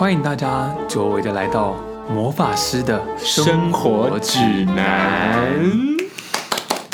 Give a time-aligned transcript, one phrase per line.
[0.00, 1.76] 欢迎大家久违的来到
[2.08, 4.38] 魔法师的生活指
[4.74, 5.52] 南，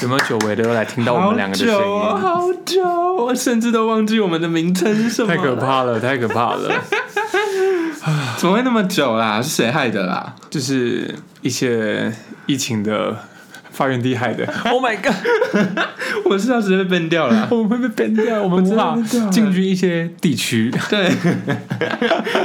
[0.03, 2.19] 有没有久违的又来听到我们两个的声好久？
[2.19, 2.83] 好久，
[3.15, 5.55] 我甚至都忘记我们的名称是什么，太可！
[5.55, 6.83] 怕了，太可怕了！
[8.39, 9.41] 怎么会那么久啦？
[9.41, 10.35] 是谁害的啦？
[10.51, 12.13] 就是一些
[12.47, 13.17] 疫情的
[13.77, 14.47] 发源地害的。
[14.65, 15.15] Oh my god！
[16.25, 17.47] 我是要直接被 ban 掉了。
[17.53, 20.73] 我们会被 ban 掉，我们无法真的被 ban 掉了进军一些地区。
[20.89, 21.13] 对，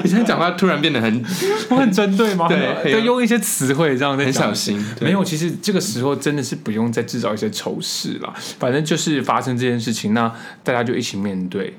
[0.03, 1.23] 你现在讲话突然变得很
[1.69, 2.47] 我很针对吗？
[2.49, 4.85] 对对，用一些词汇这样在讲很小心。
[4.99, 8.33] 对没有，其实这个时候真的是不用再制造一些丑事了。
[8.59, 10.31] 反正就是发生这件事情，那
[10.63, 11.77] 大家就一起面对。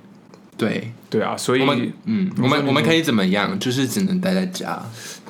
[0.56, 3.58] 对，对啊，所以我们嗯，我们我们可以怎么样？
[3.58, 4.80] 就是只能待在家。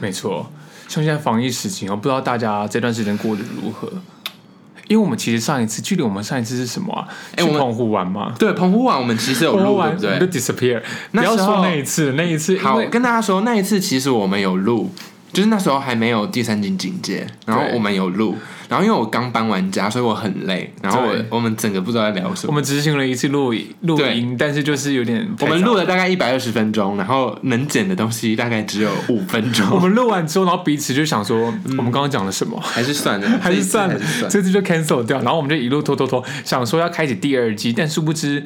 [0.01, 0.53] 没错，
[0.93, 3.91] 像现在防疫时期哦，不知道大家这段时间过得如何？
[4.89, 7.09] 因为我们其实上一次，距离我们上一次是什么啊？
[7.35, 10.83] 去澎湖玩嘛，对，澎湖玩我们其实有录，对不对？disappear。
[11.11, 14.93] 不要说那一次，那一次好，跟大家说，那一次其实我们有录，
[15.33, 18.37] 就是那时候还没有第三级警戒，然后我们有录，
[18.69, 22.49] 然后因为我刚搬完家，所以我很累，然后我们整个不知道在聊什么。
[22.49, 32.61] 我们执行了一次录音录音，但是就是有点我们录了大概一百二十分钟，然后能剪的东西大概只有五分钟 我钟，们录完之后，然后彼此就想说，我们刚刚讲了什么？
[32.61, 35.19] 还是算了， 还是算了这次就 cancel 掉。
[35.23, 38.45] 然后我们就一路拖拖拖，想说要开启第二季，但殊不知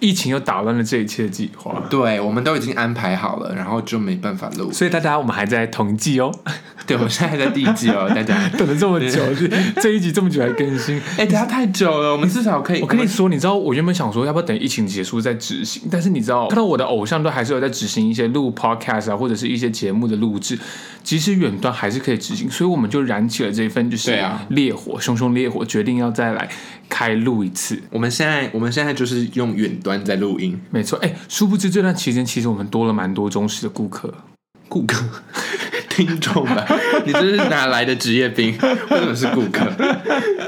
[0.00, 1.82] 疫情又打乱了这一切的计划。
[1.88, 4.70] 对，我们都已经安排好了，然后就没办法录。
[4.72, 6.32] 所以大家，我们还在统计哦，
[6.86, 8.36] 对，我现在还在第一季哦，大家。
[8.56, 9.48] 等了这么久，这
[9.80, 11.00] 这一集这么久才更新。
[11.16, 12.80] 哎、等下太久了，我们至少可以。
[12.80, 20.56] 我跟你说，你知道我原本想说要不要等疫情结束再执行，但是你知道，看到我的偶像都还是有在执行一些录 podcast 啊，或者是一些节目的录制，
[21.02, 24.16] 即使远端还是可以执行，所以我们就燃起了这份就是
[24.50, 26.48] 烈火，熊熊烈火，决定要再来
[26.88, 27.82] 开录一次。
[27.90, 34.14] 我们现在我们现在就是用远端在录音，没错，哎，殊不知这段期间其实我们多了蛮多忠实的顾客。
[34.68, 35.04] 顾客、
[35.96, 36.66] 听众吧，
[37.06, 38.54] 你这是哪来的职业病？
[38.90, 39.64] 为什么是顾客？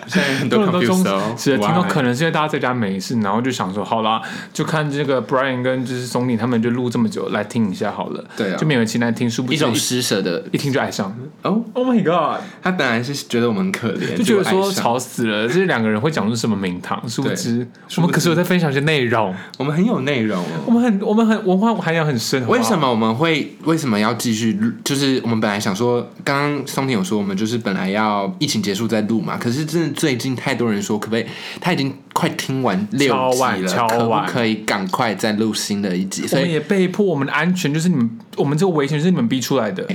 [0.06, 4.20] 现在很多多忠 confused 哦，是的，听到可能是因为大家在家没事，然后就想说，好啦，
[4.53, 8.25] 就看这个 Brian 跟就是松尼他们就录这么久，来听一下好了。
[8.37, 11.14] 对啊就勉为其难听，殊不知一种施舍的一听就爱上。
[11.42, 12.42] 哦，Oh my god！
[12.62, 17.03] 他本来是觉得我们很可怜，就觉得说吵死了，这两个人会讲出什么名堂？
[17.08, 17.66] 殊不知
[17.97, 20.75] 我们可是有在分享一些内容，我们很有内容我哦。
[20.75, 22.41] 们很我们很文化涵养很深。
[22.42, 22.78] 好好为什？
[22.78, 24.70] 么我们会为什么要继续录？
[24.84, 29.37] 就是我们本来想说，刚刚松婷有说，我们就是本来要疫情结束再录嘛。
[29.37, 31.26] 可是真的最近太多人说，可不可以？
[31.60, 36.22] 他已经快听完六敲集了，可不可以赶快再录新的一集？
[36.22, 39.87] 我所以们也被迫，我们的安全就是你们，我们这个危险是你们逼出来的。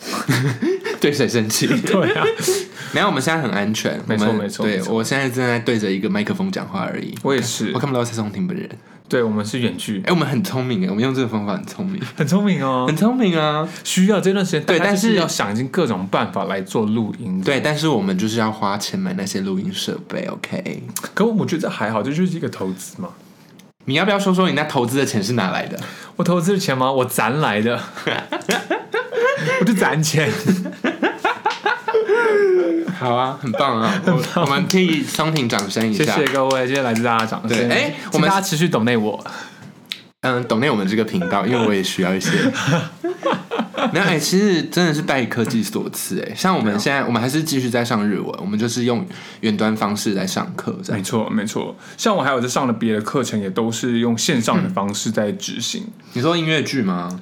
[1.00, 1.66] 对谁生气？
[1.84, 2.24] 对啊，
[2.92, 3.98] 没有，我们现在很安全。
[4.06, 7.14] 没错没错对我现在正在对着一个麦克风讲话而已。
[7.22, 8.68] 我也是我看不到蔡松婷本人。
[9.10, 12.96] 对，我们是远距哎、，我们很聪明哎，我们用这个方法很聪明，很聪明哦很。
[12.96, 13.68] 聪明啊。
[13.82, 17.42] 需要这段时间，对但是要想尽各种办法来做录音。
[17.42, 20.84] 对，，但是我们就是要花钱买那些录音设备，OK？
[21.12, 23.08] 可我觉得还好，这就是一个投资嘛。
[23.86, 25.80] 你要不要说说你那投资的钱是哪来的？
[26.14, 26.92] 我投资的钱吗？
[26.92, 27.80] 我攒来的，
[29.60, 30.30] 我就攒钱。
[33.00, 33.98] 好啊，很棒啊！
[34.04, 36.16] 我我们替松婷掌声一谢下。
[36.16, 37.48] 谢谢各位，谢谢来自大家掌声。
[37.48, 39.24] 对哎我们大家持续懂内我。
[40.20, 42.30] 嗯，懂内我们这个频道，因为我也需要一些。
[43.90, 49.04] 没有哎、其实真的是拜科技所赐哎、像我们现在，我们还是继续在上日文，我们就是用
[49.40, 50.78] 远端方式在上课。
[50.90, 51.74] 没错，没错。
[51.96, 55.86] 像我还有在上的别的课程，也都是用线上的方式在执行。
[56.12, 57.18] 你说音乐剧吗？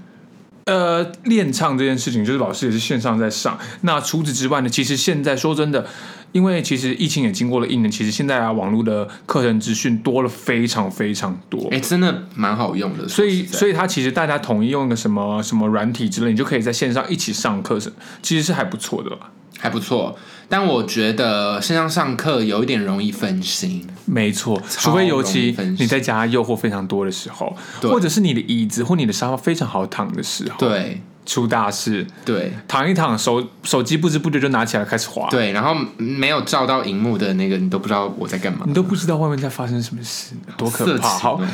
[0.68, 3.58] 呃，练唱这件事情，就是老师也是线上在上。
[3.80, 5.86] 那除此之外呢，其实现在说真的，
[6.32, 11.66] 因为其实疫情也经过了一年，其实现在啊，网络的课程资讯多了非常非常多。
[11.70, 13.08] 哎、真的蛮好用的。
[13.08, 17.90] 所以，所以以它其实大家统一用一个什么什么软体之类，你就可以在线上一起上课程，
[18.20, 19.30] 其实是还不错的啦。
[19.60, 20.16] 还不错，
[20.48, 23.86] 但我觉得线上上课有一点容易分心。
[24.06, 38.64] 没错，除非尤其你在家诱惑非常多的时候，对或者是你的椅子或你的沙发非常好躺的时候，，对出大事，对躺一躺，手手机不知不觉就拿起来开始滑，，对，然后没有照到荧幕的那个，你都不知道我在干嘛。
[38.66, 41.08] 你都不知道外面在发生什么事，多可怕！
[41.08, 41.46] 好哦，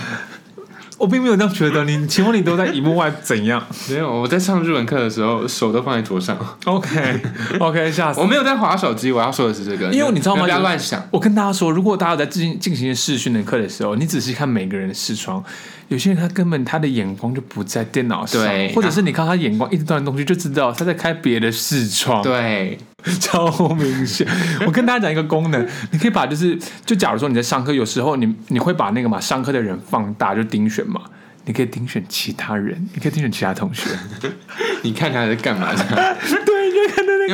[1.04, 6.34] 我并没有这样觉得，你请问你都在荧幕外怎样没有，我在上日文课的时候，手都放在桌上。
[6.64, 7.20] ？OK
[7.60, 11.06] OK， 吓死我没有在划手机，我要说的是这个，因为你知道吗不要乱想。
[11.10, 15.44] 我跟大家说，如果大家在进进行视训的课的时候，你仔细看每个人的视窗，
[15.88, 22.78] 有些人他根本他的眼光就不在电脑上，对或者是你看他眼光一直断东西，就知道他在开别的视窗，，对，
[23.20, 24.26] 超明显。
[24.66, 31.00] 我跟大家讲一个功能，你可以把就是就假如说你在上课，有时候你你会把那个嘛上课的人放大，就盯选嘛。
[31.46, 33.90] 你可以盯选其他人，你可以盯选其他同学。
[34.80, 35.68] 你看他在干嘛？
[35.76, 36.63] 对，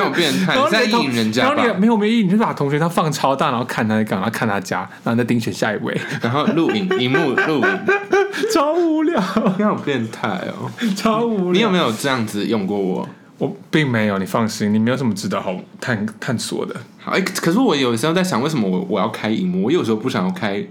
[0.01, 0.21] 那个。
[0.21, 1.81] 因为我变态，你在意然后你的同淫人家然后你？
[1.81, 7.79] 没有没有意义，你就把同学他放超大，然后看他在干嘛，看他家，然后再盯选下一位，然后录影，荧幕录影，
[8.53, 9.23] 超无聊，
[9.59, 10.71] 你好变态哦！
[10.97, 11.53] 超无聊。
[11.53, 13.09] 你有没有这样子用过我？
[13.39, 16.77] 我并没有，你放心，你没有什么值得好探探索的。
[16.99, 19.65] 好，哎、可是我有时候在想，为什么我我要开荧幕？
[19.65, 20.63] 我有时候不想要开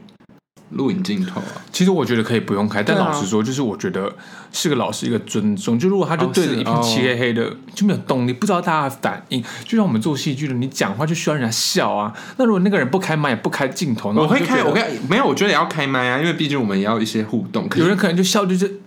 [0.72, 1.62] 录影镜头啊。
[1.72, 4.12] 其实我觉得可以不用开，但老实说，就是我觉得
[4.52, 5.78] 是个老师一个尊重。
[5.78, 9.44] 就如果他就哦对着一片漆黑黑的，就没有动力，不知道大家的反应。
[9.64, 12.14] 就像我们做戏剧的，你讲话就需要人家笑啊。
[12.38, 17.68] 那如果那个人不开麦也不开镜头，我会开，我开没有，我觉得也要开麦啊，因为毕竟我们也要一些互动。
[17.68, 18.80] 可是，有人可能就笑，就是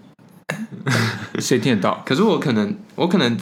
[1.38, 2.02] 谁听得到？
[2.06, 3.36] 可是我可能，我可能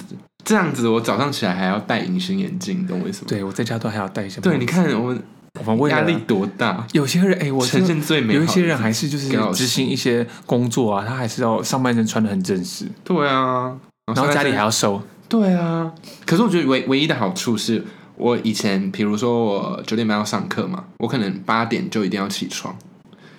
[0.44, 3.26] 这样子，我早上起来还要戴隐形眼镜，你懂我意思吗？
[3.28, 4.40] 对我在家都还要戴一下。
[4.40, 5.22] 对，你看我们
[5.66, 13.76] 我们压力多大，有些人哎、我呈现最美好有一些人还是就是给老师执行一些工作啊，他还是要上半身穿的很正式，对啊，
[14.06, 15.02] 然后家里还要收。
[15.28, 15.92] 对啊。
[16.24, 17.84] 可是我觉得唯唯一的好处是
[18.16, 22.76] 我以前，比如说我九点半要上课嘛，我可能八点就一定要起床。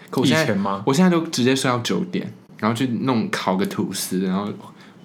[0.10, 0.84] 可我以现在前吗？
[0.86, 4.48] 我现在就直接睡到九点，然后去弄烤个吐司，然后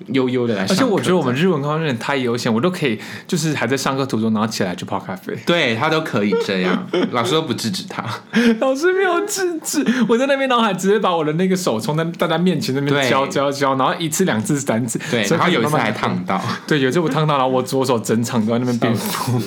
[0.08, 0.68] 悠悠的来而。
[0.68, 5.36] 且我觉得我们日文课有点太悠闲，我都可以就是还在上课途中，然后起来去泡咖啡。
[5.46, 8.04] 对他都可以这样，老师都不制止他。
[8.60, 16.40] 老师没有制止，我在那边，然后还直接把我的那个手冲在大家面前那边对浇浇浇，然后一次、两次、三次，对，所以然后有一次还烫到。
[16.66, 19.40] 对，有一次我烫到，然后我左手整场都在那边变肤。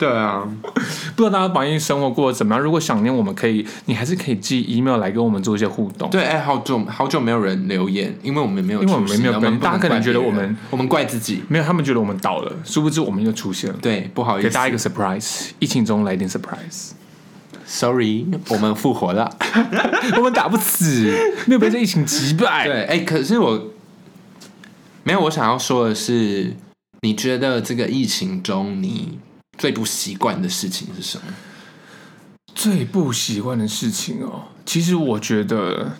[0.00, 0.48] 对啊，
[1.14, 2.64] 不知道大家防疫生活过得怎么样？
[2.64, 6.08] 如果想念我们，可以，你还是可以寄 email 来跟我们做一些互动。
[6.08, 11.42] 对，哎，好久好久没有人留言，因为我们没有因为我们没有跟大家可能觉得我们我们怪自己。
[11.48, 16.92] 没有，他们觉得我们倒了，殊不知我们又出现了，对，不好意思，给大家一个 surprise，疫情中来一点 surprise。
[17.66, 19.36] sorry，我们复活了。
[20.16, 21.12] 我们打不死，
[21.46, 22.64] 没有被这疫情击败。
[22.66, 23.66] 对，哎，可是我
[25.04, 26.56] 没有，我想要说的是，
[27.02, 29.18] 你觉得这个疫情中你
[29.60, 31.24] 最不习惯的事情是什么？
[32.54, 35.92] 最不习惯的事情哦，其实我觉得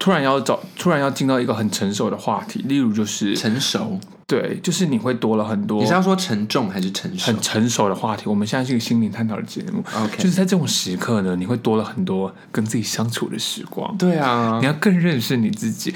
[0.00, 4.00] 突然要找，突然要进到一个很成熟的话题，例如就是成熟？
[4.26, 8.24] 对，就是你会多了很多你是要说沉重还是成熟很成熟的话题。
[8.26, 15.94] 我们现在是一个心灵探讨的节目 OK 就是在这种时刻呢，你会多了很多跟自己相处的时光，对啊你，要更认识你自己。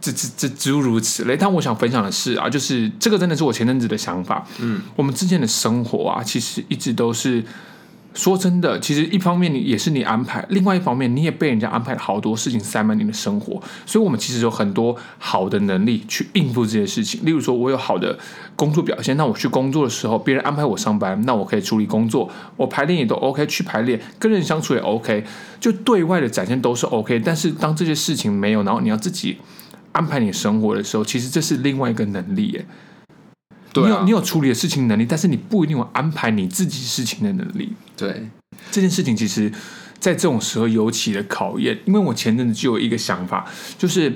[0.00, 4.46] 这这这诸如此类，但我想分享的是啊，就是这个真的是我前阵子的想法。
[4.60, 7.44] 嗯，我们之间的生活啊，其实一直都是
[8.12, 17.24] 说真的，其实一方面你也是你安排，另外一方面你也被人家安排了好多事情塞满你的生活，所以我们其实有很多好的能力去应付这些事情。
[17.24, 18.18] 例如说，我有好的
[18.56, 25.24] 工作表现，那我去工作的时候，别人安排我上班，那我可以处理工作，我排练也都 OK，去排练，跟人相处也 OK，
[25.60, 27.20] 就对外的展现都是 OK。
[27.20, 29.36] 但是当这些事情没有，然后你要自己
[29.92, 32.66] 安排你生活的时候，其实这是另外一个能力耶。
[33.72, 37.72] 对啊你有你有处理的事情能力，但是你不一定有安排你自己事情的能力。
[37.96, 38.28] 对，
[38.70, 39.52] 这件事情其实，
[40.00, 43.46] 在这种时候尤其的考验，因为我前阵子就有一个想法，
[43.78, 44.12] 就是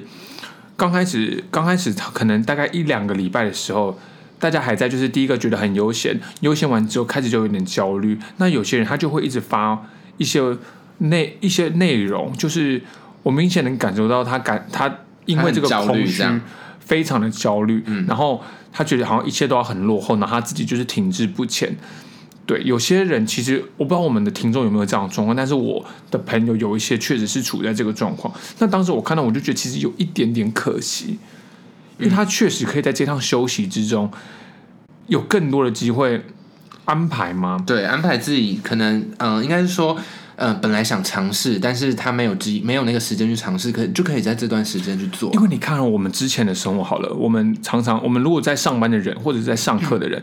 [0.76, 3.96] 刚开始刚开始可能大概一两个礼拜的时候，
[4.40, 8.18] 大家还在就是第一个觉得很悠闲，悠闲完之后开始就有点焦虑。
[8.38, 9.86] 那有些人他就会一直发
[10.16, 10.40] 一些
[10.98, 12.82] 内一些内容，就是
[13.22, 14.92] 我明显能感受到他感他
[15.26, 16.40] 因为这个焦空虚虑
[16.80, 21.76] 非常的焦虑，嗯然后他觉得好像一切都要很落后，然后他自己就是停滞不前。
[22.46, 28.34] 对，有些人其实我不知道我们的听众有没有这样的状况，但是我的朋友有一些确实是处在这个状况。
[28.58, 31.18] 那当时我看到，我就觉得其实有一点点可惜，
[31.96, 34.10] 因为他确实可以在这趟休息之中
[35.06, 36.22] 有更多的机会
[36.84, 37.64] 安排吗？
[37.66, 39.96] 对，安排自己可能，嗯、应该是说，
[40.36, 45.40] 呃，本来想尝试，但是他没有机，没有那个时间去尝试，可就可以在这段时间去做因。
[45.40, 50.20] 为你看、哦、我们之前的生活好了，我们常常我们如果在上班的人或者是在上课的人，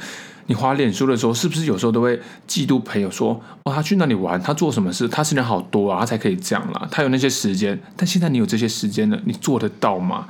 [0.47, 10.27] 你滑脸书的时候，是不是有时候都会嫉妒朋友说，哦，他去那里玩，他做什么事，他时间好多啊，他才可以这样啦，他有那些时间，但现在你有这些时间了，你做得到吗？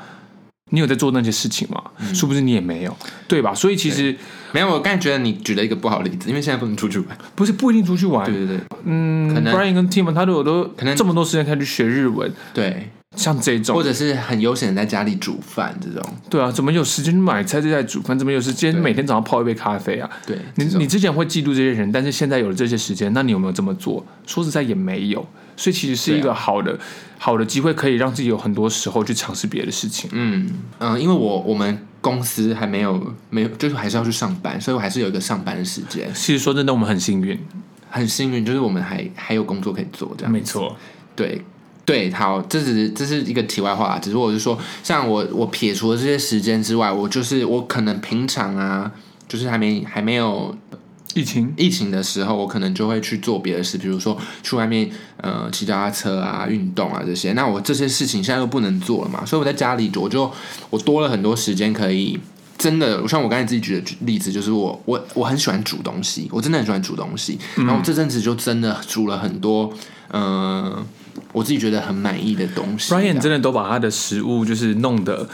[0.74, 1.84] 你有在做那些事情吗？
[2.14, 2.96] 是不是你也没有，
[3.28, 3.54] 对吧？
[3.54, 4.16] 所以其实
[4.54, 7.18] 没有，我刚才觉得你举了一个不好的例子，因为现在不能出去玩。
[7.36, 8.60] 不是不一定出去玩，对对对。
[8.84, 16.02] 嗯可能，Brian 跟 Tim 他都有都可能这么多时间可以去学日文，对，像这种或者是很悠闲的在家里煮饭这种。
[16.30, 18.18] 对啊，怎么有时间买菜就在煮饭？
[18.18, 20.10] 怎么有时间每天早上泡一杯咖啡啊？
[20.26, 24.06] 对，你你之前会嫉妒这些人，但是现在有了这些时间，那你有没有这么做？
[24.26, 25.28] 说实在也没有，
[25.58, 26.80] 所以其实是一个好的、
[27.18, 30.10] 好的机会，可以让自己有很多时候去尝试别的事情。
[30.14, 30.50] 嗯
[30.80, 36.10] 嗯、因为我我们公司还没有没有，就是还是要去上班，所以我还是有一个上班的时间。
[36.14, 37.38] 其实说真的，我们很幸运，
[37.90, 40.78] 很幸运，就是我们还还有工作可以做，这样没错。
[41.14, 41.44] 对
[41.92, 48.90] 对，好，这只是这是一个题外话，只是我是说，像我我撇除了这些时间之外，我就是我可能平常啊，
[49.28, 50.56] 就是还没还没有
[51.16, 57.34] 疫情疫情的时候，我可能就会去做别的事，比如说去外面呃骑脚踏车啊、运动啊这些。
[57.34, 60.32] 那我这些事情现在都不能做了嘛，所以我在家里我就
[60.70, 62.18] 我多了很多时间可以。
[62.58, 67.40] 真的，像我刚才自己举的例子，就是我我我很喜欢煮东西，我真的很喜欢煮东西。
[67.56, 69.74] 然后这阵子就真的煮了很多，
[70.14, 70.86] 嗯、
[71.32, 72.94] 我自己觉得很满意的东西。
[72.94, 75.28] Brian 真的都把他的食物就是弄得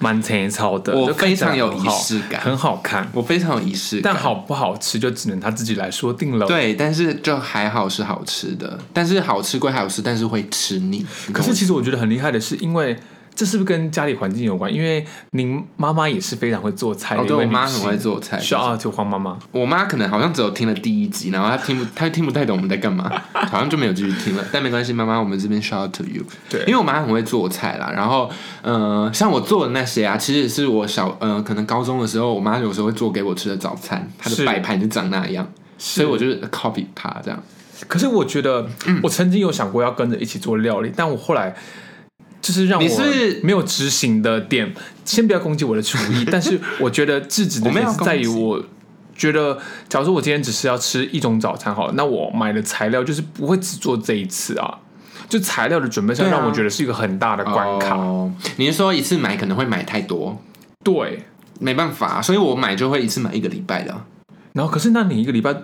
[0.00, 3.08] 蛮粗糙的，我非常有仪式感很好看。
[3.12, 11.06] 我非常有仪式感，但好不好吃就只能他自己来说定了。，对，但是就还好是好吃的，但是好吃归好吃，但是会吃腻。
[11.32, 12.96] 可是其实我觉得很厉害的是，因为
[13.36, 14.72] 这是不是跟家里环境有关？
[14.72, 19.38] 因为您妈妈也是非常会做菜的哦，对我妈很会做菜，需要就黄妈妈。
[19.50, 24.44] 我妈可能好像只有听了第一集，然后她听不，她听不太懂我们在干嘛，好像就没有继续听了。
[24.52, 26.22] 但没关系，妈妈，我们这边 shout out to you。
[26.48, 27.90] 对因为我妈很会做菜啦。
[27.94, 28.30] 然后，
[28.62, 37.42] 呃，像我做的那些啊，其实是我小，呃，可能高中的时候，我妈有时候会做给我吃的早餐，她的是摆盘就长那样，所以我就是 copy 她这样。
[37.88, 41.54] 可是我觉得，嗯我曾经有想过要跟着一起做料理，但我后来
[42.44, 42.86] 就是让我
[43.42, 44.70] 没有执行的点。
[45.06, 48.62] 先不要攻击我的厨艺， 但是我觉得制止的点是在于我。
[49.16, 49.56] 觉得，
[49.88, 54.78] 假如说我今天只是要吃一种早餐好了，那我买的材料就是不会只做这一次啊，
[55.28, 57.94] 就材料的准备上让我觉得是一个很大的关卡。
[57.94, 60.42] 哦，你是说一次买可能会买太多？
[60.82, 61.24] 对，
[61.60, 64.04] 没办法，所以我买就会一次买一个礼拜的啊。
[64.52, 65.54] 然后可是那你一个礼拜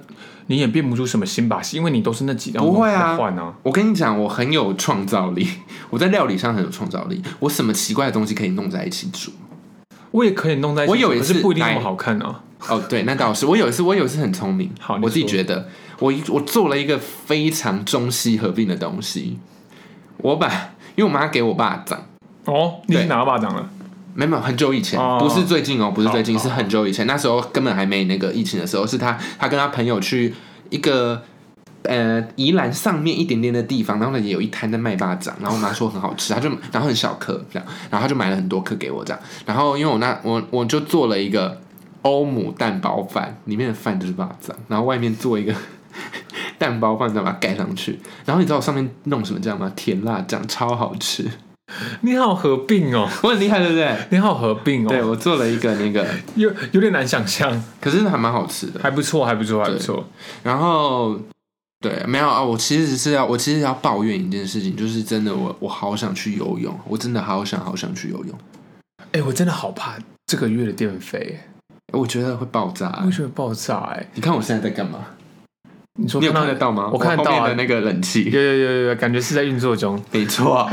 [0.50, 3.54] 你也变不出什么新把戏，因为你都是那几样不会啊换啊。
[3.62, 5.47] 我跟你讲，我很有创造力，
[5.90, 9.30] 我在料理上很有创造力，我什么奇怪的东西可以弄在一起煮。
[10.11, 12.42] 我也可以弄在一起，我有一次不一定那么好看啊。
[12.69, 13.47] 哦，对，那倒是。
[13.47, 15.69] 我有一次，我有一次很聪明，好我自己觉得，
[16.00, 19.38] 我一我做了一个非常中西合并的东西。
[20.16, 20.49] 我把，
[20.97, 22.02] 因为我妈给我爸掌，
[22.47, 23.71] 哦，你是对哪个巴掌了？
[24.14, 27.06] 没有没有很久以前，哦不是最近哦，不是最近，好是很久以前。
[27.06, 30.34] 那时候根本还没那个疫情的时候，是他他跟他朋友去
[30.70, 31.22] 一个
[31.82, 41.60] 呃宜兰上面一点点的地方，然后呢也有一摊在卖巴掌，然后我妈说很好吃，他就然后很小颗这样，然后他就买了很多颗给我这样，然后因为我那我我就做了一个
[42.02, 45.54] 欧姆蛋包饭，里面的饭就是巴掌，然后外面做一个。
[46.56, 49.72] 蛋包饭再把它盖上去，然后你知道我上面弄什么酱吗？
[49.74, 51.28] 甜辣酱，超好吃，
[52.02, 53.96] 你好合并哦，我很厉害，对不对？
[54.10, 58.80] 你好合并哦对哦，我做了一个那个， 有有点难想象，可是还蛮好吃的。
[58.80, 60.04] 还不错，还不错，还不错。
[60.42, 61.18] 然后，
[61.80, 68.38] 对，没有啊，我其实是要，我其实要抱怨一件事情，就是真的我，我好想去游泳，我真的好想好想去游泳，
[69.12, 69.94] 哎，我真的好怕
[70.26, 71.40] 这个月的电费，
[71.92, 73.76] 我觉得会爆炸、为什么爆炸？
[73.94, 74.98] 哎，你看我现在在干嘛？
[75.99, 76.88] 你说你有看得到吗？
[76.92, 80.00] 我看得到啊的那个冷气，有有有有，感觉是在运作中。
[80.12, 80.62] 没错。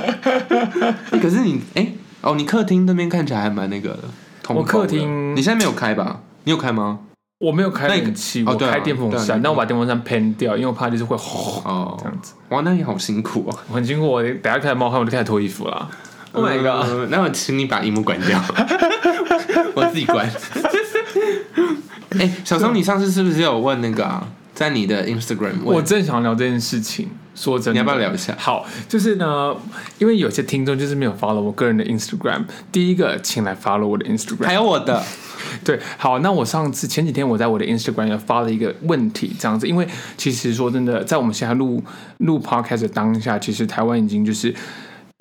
[1.12, 4.04] 欸可是你，哎、哦，你客厅那边看起来还蛮那个的。
[4.44, 6.22] 通我客厅你现在没有开吧？
[6.44, 7.00] 你有开吗？
[7.40, 12.34] 我没有开冷气，哦开电风对啊扇，你但我把电风扇偏掉，因为我怕就是会吼哦这，样子。
[12.50, 13.60] 哇，那你好辛苦哦。
[13.70, 15.90] 我很辛苦，我等下开始冒汗，我就开始脱衣服了。
[16.34, 16.88] Oh my god！
[16.90, 18.40] 呃那我请你把荧幕关掉，
[19.76, 20.30] 我自己关。
[22.18, 24.28] 哎、小松，你上次是不是有问那个啊？
[24.58, 28.36] 在你的 Instagram 问，我正想聊这件事情，说真的，你要不要聊一下？
[28.40, 29.56] 好，就是呢，
[30.00, 35.04] 因为有些听众就是没有 follow 我个人的 Instagram，第一个请来 follow 我的 Instagram，还有我的，
[35.64, 39.88] 对，好，那我上次前几天我在我的 Instagram 也发了一个问题，这样子，因为
[40.18, 41.84] 其实说真的，在我们现在录
[42.18, 44.52] 录 Podcast 的当下，其实台湾已经就是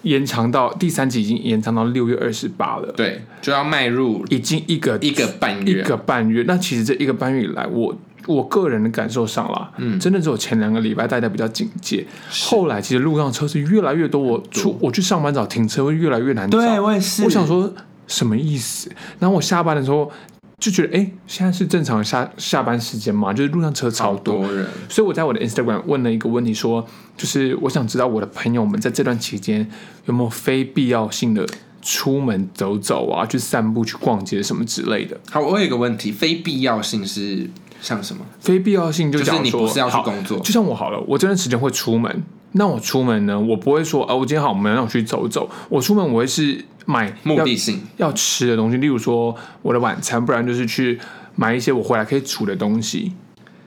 [0.01, 6.43] 延长到第三集已经延长到六月二十八了，对，就要迈入已经一个一个半月，一个半月。
[6.47, 7.95] 那其实这一个半月以来，我
[8.27, 16.59] 我个人的感受上啦，嗯，真的只有前两个礼拜大家比较警戒，后来其实路上车是越来越多，我出我去上班找停车会越来越难找。
[16.59, 17.25] 对我也是。
[17.25, 17.73] 我想，说
[18.07, 18.91] 什么意思？
[19.19, 20.11] 然后我下班的时候
[20.59, 24.37] 就觉得，哎，现在是正常的下下班时间嘛，就是路上车超多。
[24.37, 29.69] 多人，所以我在我的 Instagram 问了一个问题说就是我想知道我的朋友们在这段期间
[30.07, 31.47] 有没有非必要性的
[31.83, 35.19] 出门走走啊，去散步、去逛街什么之类的。
[35.31, 37.49] 好，我有一个问题，非必要性是
[37.87, 38.27] 像什么？
[38.41, 45.49] 非必要性就就是你不是要去工作就像我好了，我这段时间会出门，那我出门呢，我不会说，哦，我今天好，我们让我去走走。
[45.69, 50.99] 我出门我会是买目的性，要吃的东西，例如说我的晚餐，不然就是去
[51.37, 53.13] 买一些我回来可以煮的东西。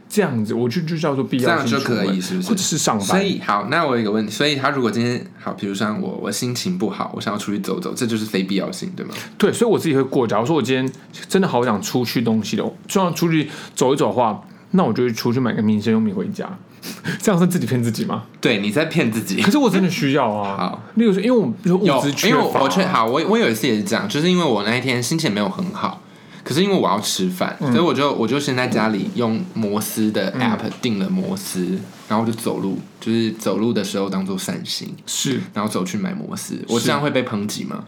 [0.10, 3.22] 这样子，我就就叫做必要性这样就可以是不是或者是上班所。
[3.22, 9.14] 以好，那我有一个问题，所以他如果今天好，比如像我，我心情不好，我想要出去走走，这就是非必要性，对吗？
[9.38, 10.26] 对，所以我自己会过。
[10.26, 10.92] 假如说我今天
[11.28, 16.50] 真的好想出去东西的，就想出去走一走的话，那我就会出去买个民生用品回家。
[17.22, 18.24] 这样算自己骗自己吗？
[18.40, 19.52] 对，你在骗自己可。
[19.52, 20.56] 是我真的需要啊。
[20.58, 26.02] 好，例如说，因为我们有有物资，缺因为我乏，我确好，我我有一次也是这样，就是因为我那一天心情没有很好，
[26.50, 36.60] 可是因为我要吃饭，所以我就我就先在家里用摩斯的 app 订了摩斯，然后我就走路，就是走路的时候当做散心，是然后走去买摩斯。
[36.68, 37.86] 我这样会被抨击吗？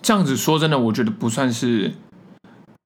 [0.00, 1.92] 这样子说真的，我觉得不算是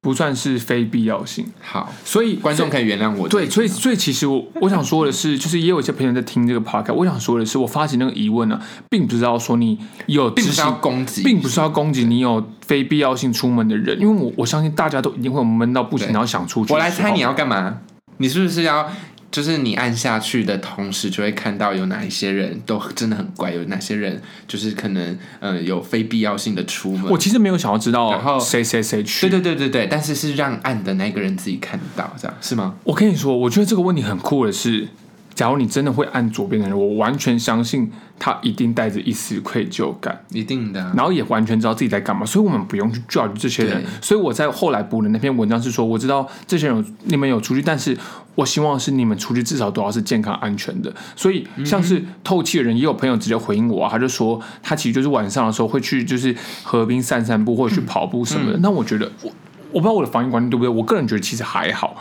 [0.00, 3.28] 不算是非必要性，好，所以观众可以原谅我。
[3.28, 9.76] 对，所以所以其实我我想说的是，就是也有一些朋友在听这个 podcast，我想说的是，我发起那个疑问呢、并不是要说你
[10.07, 16.73] 有执并不是要，攻击，并不是要攻击你有非必要性出门的人，因为我我相信大家都一定会闷到不行，然后想出去。
[16.73, 17.78] 我来猜你要干嘛？
[18.19, 18.88] 你是不是要？
[19.30, 27.11] 就是你按下去的同时，就会看到有哪一些人都真的很乖，有哪些人就是可能呃有非必要性的出门。
[27.11, 29.28] 我其实没有想要知然后道谁谁谁去。
[29.28, 32.75] 对对对对对，但是是让按的那个人自己看到，这样是吗？
[32.85, 34.88] 我跟你说，我觉得这个问题很酷的是，
[35.35, 43.84] 假如你真的会按左边的人，我完全相信他一定带着一丝愧疚感，一定的啊、然后也完全知道自己在干嘛，所以我们不用去 judge 这些人。
[44.02, 47.96] 所以我在后来补的那篇文章是说，我知道这些人有你们有出去，但是
[48.34, 50.92] 我希望是你们出去至少都要是健康安全的。
[51.14, 58.58] 所以像是透气的人，也有朋友直接回应我啊，他就说他其实就是晚上的时候会去就是河边散散步或者去跑步什么的。
[58.58, 59.32] 那我觉得我
[59.70, 61.96] 我不知道我的防疫观念对不对，我个人觉得其实还好。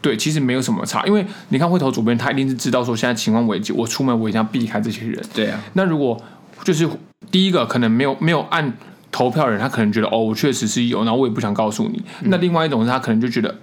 [0.00, 5.22] 对，其实没有什么差，因为你看会投左边，他一定是知道说现在情况危急，我出门我一定要避开这些人。
[5.34, 6.20] 对啊，那如果
[6.62, 6.88] 就是
[7.30, 8.72] 第一个可能没有没有按
[9.10, 12.02] 投票人，他可能觉得哦，我确实是有，然后我也不想告诉你。
[12.22, 13.54] 嗯那另外一种是他可能就觉得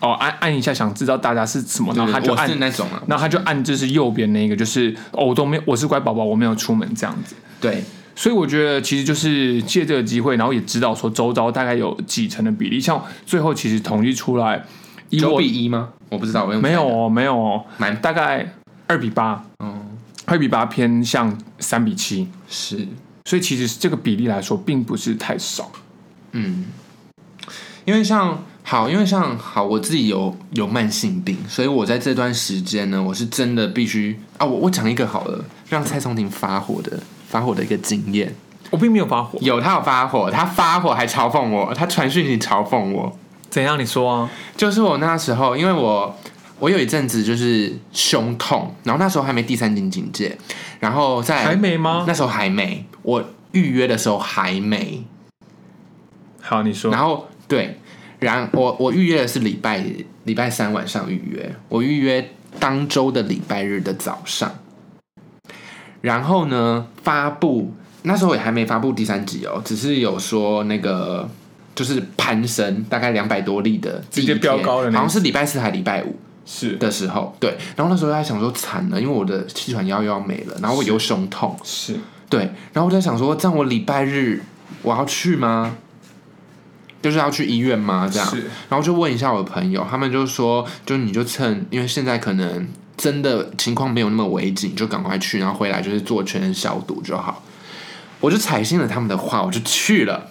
[0.00, 7.34] 哦，按按一下想知道大家是什么，然后他就按那种啊，然后他就按就是右边那个，就是哦，我都没有，我是乖宝宝，我没有出门这样子。
[7.60, 7.82] 对，
[8.14, 14.60] 所以我觉得其实就是借这个机会，然后也知道说周遭大概有几成的比例，像最后其实统计出来，以
[15.18, 15.90] 九比一吗？
[16.08, 18.54] 我不知道，我用，没有哦，没有哦，蛮大概
[18.86, 19.80] 二比八，嗯，
[20.26, 22.86] 二比八偏向三比七，是，
[23.24, 25.70] 所以其实这个比例来说并不是太少。
[26.32, 26.66] 嗯，
[27.84, 38.34] 因为像好，因为像好，我自己有有慢性病，所以我在这段时间呢，我是真的必须啊，我我讲一个好了，让蔡松婷发火的发火的一个经验。
[38.70, 43.18] 我并没有发火，有他有发火，他发火还嘲讽我，他传讯息嘲讽我。
[43.50, 43.78] 怎样？
[43.78, 44.30] 你说啊？
[44.56, 46.16] 就是我那时候，因为我
[46.60, 50.38] 我有一阵子就是胸痛，然后那时候还没第三级警戒，
[50.78, 52.04] 然后在还没吗？
[52.06, 55.04] 那时候还没，我预约的时候还没，
[56.40, 56.92] 好，你说。
[56.92, 57.78] 然后对，
[58.20, 59.84] 然我我预约的是礼拜
[60.24, 64.58] 礼拜三晚上预约，我预约当周的礼拜日的早上，
[66.00, 71.28] 然后呢发布那时候也还没发布第三集哦，只是有说那个
[71.74, 76.76] 就是攀升大概两百多例的直接飙高了好像是礼拜四还礼拜五是。
[76.76, 81.96] 的时候，对，然后那时候在想说惨了，因为我的气喘药又要没了，然后我又胸痛，是，
[82.28, 82.40] 对，
[82.72, 84.42] 然后我在想说，这样我礼拜日
[84.82, 85.76] 我要去吗？
[87.02, 88.06] 就是要去医院吗？
[88.12, 88.42] 这样，是。
[88.68, 97.42] 然后就问一下我的朋友，他们就说，就你就趁，因为现在可能真的情况没有那么危急，你就赶快去，然后回来就是做全身消毒就好。
[98.20, 100.29] 我就采信了他们的话，我就去了。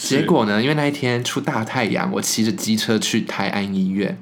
[0.00, 4.16] 结果呢，因为那一天出大太阳，我骑着机车去泰安医院，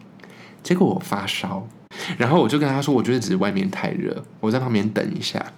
[0.63, 1.69] 结果我发烧，
[2.17, 5.53] 然后我就跟他说，我觉得只是外面太热，我在旁边等一下。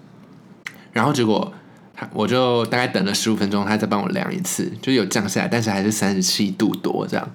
[0.92, 1.52] 然后结果
[1.94, 7.30] 他我就大概等了十五分钟，他再帮我量一次，就有降下来，但是还是三十七度多这样。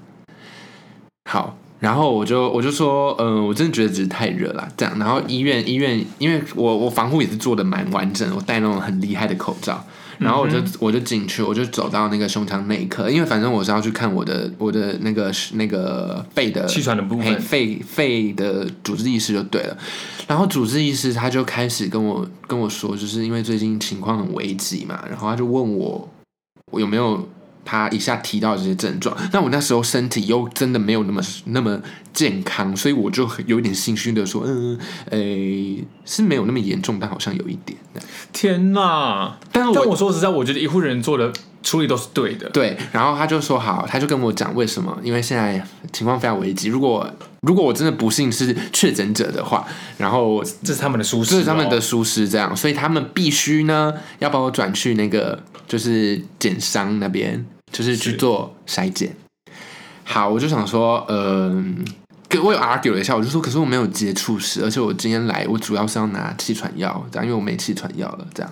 [1.30, 5.00] 好，然后我就我就说，嗯、我真的觉得只是太热了，这样。
[5.00, 9.84] 然后医院医院，因为我我防护也是做的蛮完整，我戴那种很厉害的口罩。
[10.24, 19.78] 然后我就、我就进去，我就走到那个胸腔内科，因为反正我是要去看我的我的那个那个肺的气喘的部分肺肺的主治医师就对了。
[20.28, 26.10] 然后主治医师他就开始跟我跟我说，就是因为最近情况很危急嘛，然后他就问我
[26.72, 27.28] 我有没有
[27.63, 29.15] 他一下提到这些症状。
[29.32, 31.80] 那我那时候身体又真的没有那么那么
[32.13, 34.78] 健康，所以我就有一点心虚的说，嗯，
[35.12, 37.78] 诶、是没有那么严重，但好像有一点。
[38.32, 39.38] 天哪！
[39.52, 42.49] 但是我但我说实在，我觉得医护人员做的处理都是对的。
[42.49, 47.08] 对，然后他就说好，他就跟我讲为什么，因为现在情况非常危急，如果
[47.41, 49.65] 如果我真的不幸是确诊者的话，
[49.97, 51.80] 然后这是他们的舒适、这是他们的。
[51.84, 59.14] 疏失，这样，所以他们必须呢要把我转去那个就是减伤那边，就是去做筛检。
[60.06, 61.84] 好，我就想说，嗯、
[62.30, 68.52] 跟我有 argue 了一下，我就说，可是我没有接触史，而且我今天来，我主要是要拿气喘药，这样，因为我没气喘药了，这样。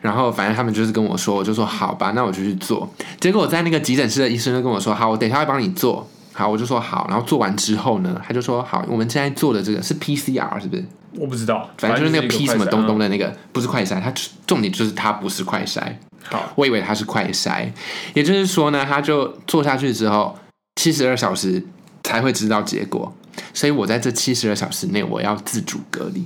[0.00, 2.88] 然后反正他们就是跟我说，我就说好吧，那我就去做。
[3.18, 6.06] 结果我在那个急诊室的医生就跟我说，好，我等一下会帮你做。
[6.32, 10.84] 好，我就说好，然后做完之后呢，他就说好，我们现在做的这个是 PCR 是不是？
[11.16, 13.08] 我不知道，反正就是那个 P 什么东东的。
[13.08, 14.12] 的那个，不是快筛，它
[14.46, 15.80] 重点就是它不是快筛，
[16.24, 17.70] 好，我以为他是快筛，
[18.14, 20.38] 也就是说呢，他就做下去之后，
[20.76, 21.62] 七十二小时
[22.02, 23.14] 才会知道结果，
[23.52, 26.24] 所以我在这七十二小时内我要自主隔离。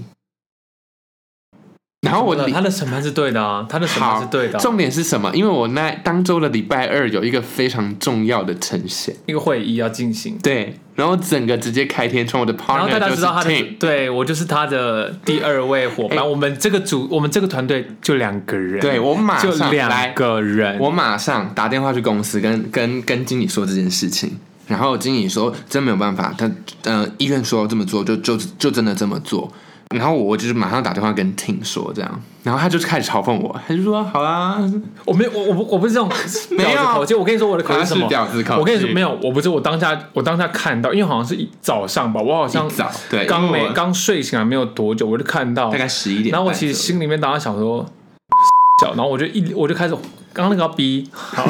[2.03, 5.35] 然后我礼他的审判是对的啊，他的审判是对的啊、重点是什么？
[5.35, 16.19] 因为我那当周的礼拜二有一个非常重要的呈现，一个会议要进行，对，然后整个直接开天窗，我的然后 partner 就是大家知道他的 Tim，对我就是他的第二位伙伴。
[16.19, 20.79] 哎我们这个组，我们这个团队就两个人，对我马上来两个人。
[20.79, 26.49] 我马上打电话去公司跟跟跟经理说这件事情，然后经理说真没有办法，他
[26.85, 29.53] 呃医院说这么做就就就真的这么做，
[29.97, 34.59] 然后我就是马上打电话跟 Tim 说这样，然后他就开始嘲讽我，他就说好啦，
[35.07, 36.09] 我没有，我我不我不是这种
[36.51, 37.15] 没有口气。
[37.15, 38.09] 我跟你说我的口气是是什么？
[38.09, 47.85] 婊子口气，我跟你说没有，我不是我当下我当下看到，因为好像是一早上吧，我好像一早对刚没刚睡醒来没有多久，我就看到大概十一点然后我其实心里面当时想说，
[48.85, 49.95] 小，然后我就一我就开始
[50.35, 51.45] 刚刚那个要逼，好，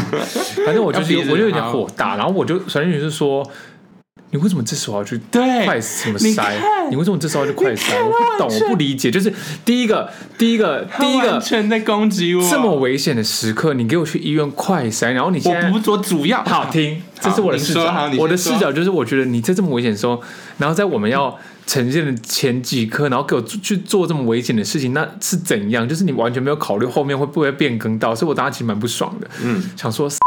[0.65, 3.45] 反正我就是 我就有点火大，然后我就首先就是说，
[4.31, 6.35] 你为什么这时候要去对快什么塞？
[6.35, 7.99] 看你为什么这时候要去快塞？
[8.03, 9.11] 我不懂，我不理解。
[9.11, 9.33] 就是
[9.65, 20.21] 第一个，第一个，第一个全在攻击我，这么危险的时刻，你给我去医院快塞，然后你现在我不做主要好听，这是我的视角我的视角就是，我觉得你在这么危险的时候，
[20.59, 21.35] 然后在我们要
[21.67, 25.89] 呈现的前几刻，然后给我去做这么危险的事情，那是怎样？
[25.89, 30.07] 就是你完全没有考虑后面会不会变更到，所以我当时其实蛮不爽的，嗯，想说。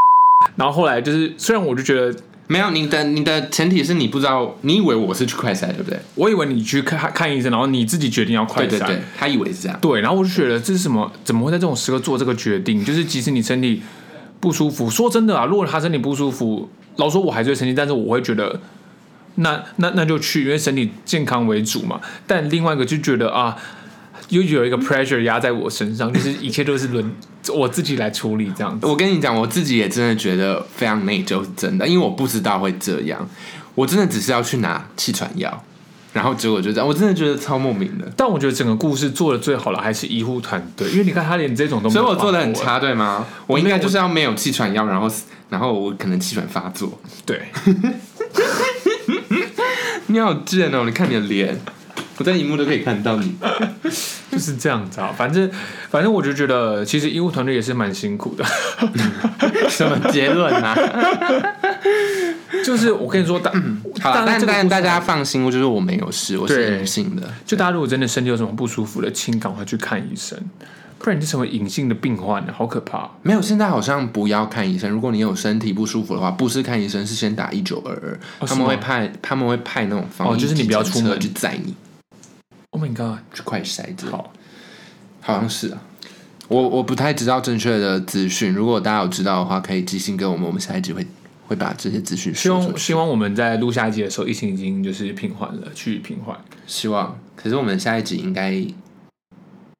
[0.55, 2.13] 然后后来就是，虽然我就觉得，
[2.47, 5.97] 没有你的你的前提是你不知道，你以为我是去快筛对不对？
[6.15, 9.79] 我以为你去看看医生，然后你自己决定要快筛，对对对，他以为是这样。
[9.79, 11.09] 对，然后我就觉得这是什么？
[11.23, 12.83] 怎么会在这种时刻做这个决定？
[12.83, 13.81] 就是即使你身体
[14.41, 18.59] 不舒服，说真的啊，如果他身体不舒服，老实说我还是会生气，但是我会觉得
[19.35, 22.01] 那那那就去，因为身体健康为主嘛。
[22.27, 23.55] 但另外一个就觉得啊，
[24.29, 27.13] 又有一个 pressure 压在我身上， 就是一切都是轮
[27.53, 28.85] 我自己来处理这样子。
[28.85, 33.27] 我跟你讲，我自己也真的觉得非常内疚，是真的，因为我不知道会这样，
[33.75, 35.63] 我真的只是要去拿气喘药，
[36.13, 42.53] 然后结果就这样，我真的觉得超莫名的，但我觉得整个故事做的最好的还是医护团队，因为你看他连这种都没有 所以我做的很。
[42.53, 43.25] 差，对吗？
[43.47, 45.09] 我应该就是要没有气喘药，然后
[45.49, 46.99] 然后我可能气喘发作。
[47.25, 47.41] 对，
[50.07, 50.83] 你好贱哦！
[50.85, 51.57] 你看你的脸，
[52.21, 53.35] 我在荧幕都可以看到你。
[54.31, 55.11] 就是这样子啊。
[55.17, 55.49] 反正
[55.89, 58.45] 反正我就觉得，其实医护团队也是蛮辛苦的。
[59.67, 60.77] 什么结论啊？
[62.63, 63.51] 就是我跟你说，大
[63.99, 67.27] 好了，但但大家放心，我就是我没有事，我是对阴性的。
[67.43, 70.37] 就大家如果真的身体有什么不舒服的，请赶快去看医生，
[70.99, 73.09] 不然你就成为隐性的病患了，好可怕。
[73.23, 74.89] 没有，现在好像不要看医生。
[74.89, 81.73] 如果你有身体不舒服的话，不是看医生，是先打一九二二，他们会派他们会派那种防疫哦就是你不要出门去载你
[82.81, 83.19] Oh my god！
[83.31, 84.33] 去快筛之类好，
[85.21, 85.79] 好像是啊。
[86.47, 91.05] 我我不太知道正确的资讯，如果大家有知道的话，可以寄信给我们，我们下一集会
[91.47, 92.69] 会把这些资讯希说出去。
[92.71, 96.35] 望希望我们在录下一集的时候，疫情已经就是平缓了，趋于平缓。
[96.65, 98.51] 希望，可是我们下一集应该，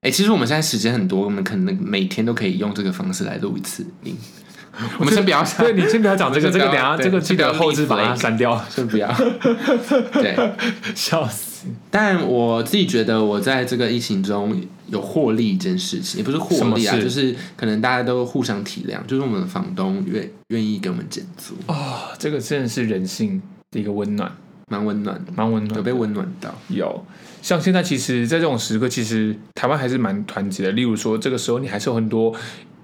[0.01, 4.15] 哎、其实我们现在时间很多，我们可能每天都可以用这个方式来录一次音。
[4.99, 9.11] 我们先不要想，对你先不要讲这个，这个等下对这个记得先不要后置把它删掉，先不要。
[10.13, 10.53] 对，
[10.93, 11.50] 笑死。
[11.89, 24.31] 但我自己觉得，我在这个疫情中有获利一件事情，也不是获利啊，就是可能大家都互相体谅，就是我们的房东愿愿意给我们减租，哦，这个真的是人性的一个温暖，
[24.69, 25.77] 蛮温暖的，蛮温暖的。
[25.77, 26.53] 有被温暖到。
[26.69, 27.05] 有，
[27.41, 30.71] 像现在其实，在这种时刻，其实台湾还是蛮团结的。
[30.71, 32.33] 例如说，这个时候你还是有很多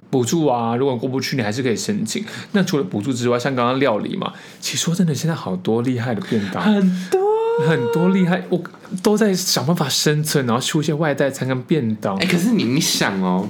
[0.09, 2.23] 补助啊，如果过不去，你还是可以申请。
[2.51, 7.36] 那除了补助之外，像刚刚料理嘛，其实说真的，现在好多厉害的便当，很多。
[7.65, 8.61] 很多厉害，我
[9.01, 12.25] 都在想办法生存，然后出一些外带餐跟便当哎、。
[12.25, 13.47] 可是你你想哦，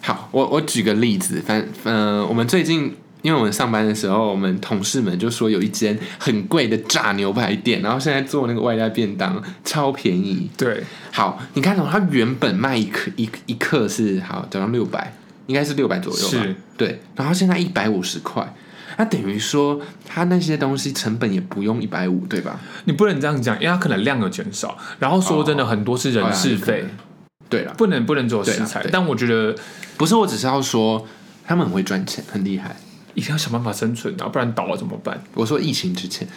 [0.00, 10.50] 好，我我举个例子，反呃，我们最近因为我们上班的时候，我们同事们就说有一间很贵的炸牛排店，然后现在做那个外带便当超便宜。
[10.56, 15.14] 对，好，你看哦，它原本卖一克一一克是好，假如六百，
[15.46, 16.56] 应该是六百左右吧是？
[16.76, 18.54] 对，然后现在一百五十块。
[19.02, 22.60] 那等于说，他那些东西成本也不用一百五，对吧？
[22.84, 24.78] 你不能这样讲，因为他可能量有减少。
[25.00, 26.84] 然后说真的，哦很多是人事费，
[27.48, 28.86] 对了，不能不能只有食材。
[28.92, 29.52] 但我觉得
[29.96, 31.04] 不是，我只是要说，
[31.44, 32.76] 他们很会赚钱，很厉害。
[33.14, 35.20] 一定要想办法生存啊，不然倒了怎么办？
[35.34, 36.28] 我说疫情之前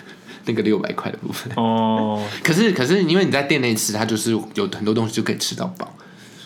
[0.46, 5.96] 那个六百块的部分，哦， 可是可是因为你在店内吃，它就是有很多东西就可以吃到饱。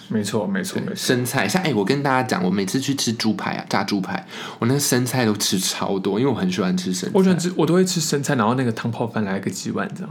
[0.09, 0.95] 没错，没错，没错。
[0.95, 4.25] 生菜，像哎、我跟大家讲，我每次去吃猪排啊，炸猪排，
[4.59, 7.11] 我那个生菜都吃超多，因为我很喜欢吃生菜。
[7.15, 10.09] 我喜欢吃，我都会吃生菜，然后那个汤泡饭来个几碗这样。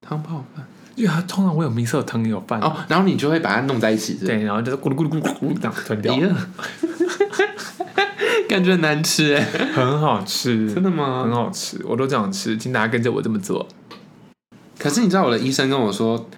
[0.00, 0.64] 汤泡饭
[0.96, 6.34] 因为它通常会有米色汤也有饭，哦，然后你就会把它弄在一起，对，然后就是咕噜咕噜咕噜咕噜这样吞掉，咦
[8.48, 11.32] 感觉很难吃哎，很好吃，真的吗很？
[11.32, 13.66] 好吃，我都这样吃，请大家跟着我这么做，
[14.78, 16.28] 可是你知道我的医生跟我说，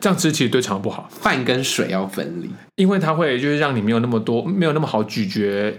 [0.00, 2.50] 这样吃其实对肠不好，饭跟水要分离。
[2.76, 5.78] 因为它会就是让你没有那么多，没有那么好咀嚼。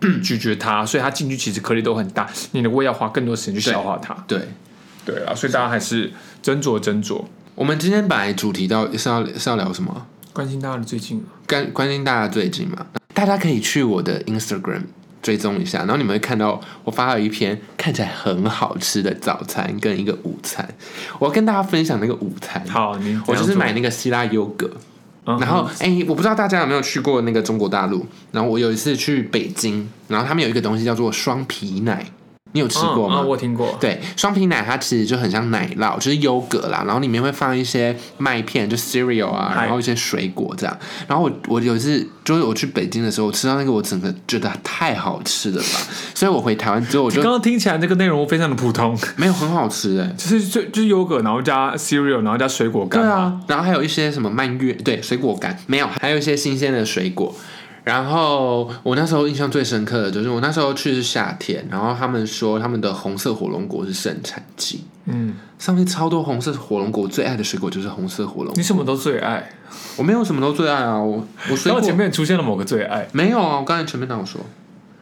[0.24, 4.14] 咀嚼它，所以它进去其实颗粒都很大，你的胃要花更多时间去消化它。
[4.26, 4.40] 对，
[5.04, 6.10] 对啊，所以大家还是
[6.42, 7.22] 斟酌斟酌，
[7.54, 10.06] 我们今天本来主题到是要是要聊什么？
[10.32, 11.22] 关心大家的最近。
[11.46, 14.84] 关关心大家最近嘛，大家可以去我的 Instagram
[15.22, 20.68] 追踪一下，然后你们会看到我发了一篇看起来很好吃的早餐跟一个午餐。
[21.18, 24.70] 我要跟大家分享那个午餐，好，你我就是买那，个希腊优格，
[25.24, 32.06] 嗯然后哎、我不知道大家有没有去过那个中国大陆，然后我有一次去北京，然后他们有一个东西叫做双皮奶，
[32.56, 33.20] 你有吃过吗？
[33.20, 33.76] 嗯嗯我听过。
[33.78, 40.76] 对，双皮奶它其实就很像奶酪，就是优格啦，然后里面会放一些麦片，就 cereal 啊，然后一些水果这样。
[41.06, 45.80] 然后我我有一次就是我去北京的时候，我吃到那个，我整个觉得太好吃了吧，
[46.14, 53.02] 所以我回台湾之后我就刚刚听起来这个内容非常的普通，没有很好吃哎、 就是就就是优格，然后加 cereal，然后加水果干。
[53.02, 57.34] 对啊，然后还有一些什么蔓越，对，水果干没有，还有一些新鲜的水果。
[57.86, 68.54] 然后我那时候印象最深刻的就是我那时候去是夏天，然后他们说他们的红色火龙果是盛产季，嗯，上面超多红色火龙果，我最爱的水果就是红色火龙果。
[68.56, 69.48] 你什么都最爱，
[69.96, 74.40] 我没有什么都最爱啊，我我水果后前面出现了某个最爱，没有啊，我刚才前面哪有说？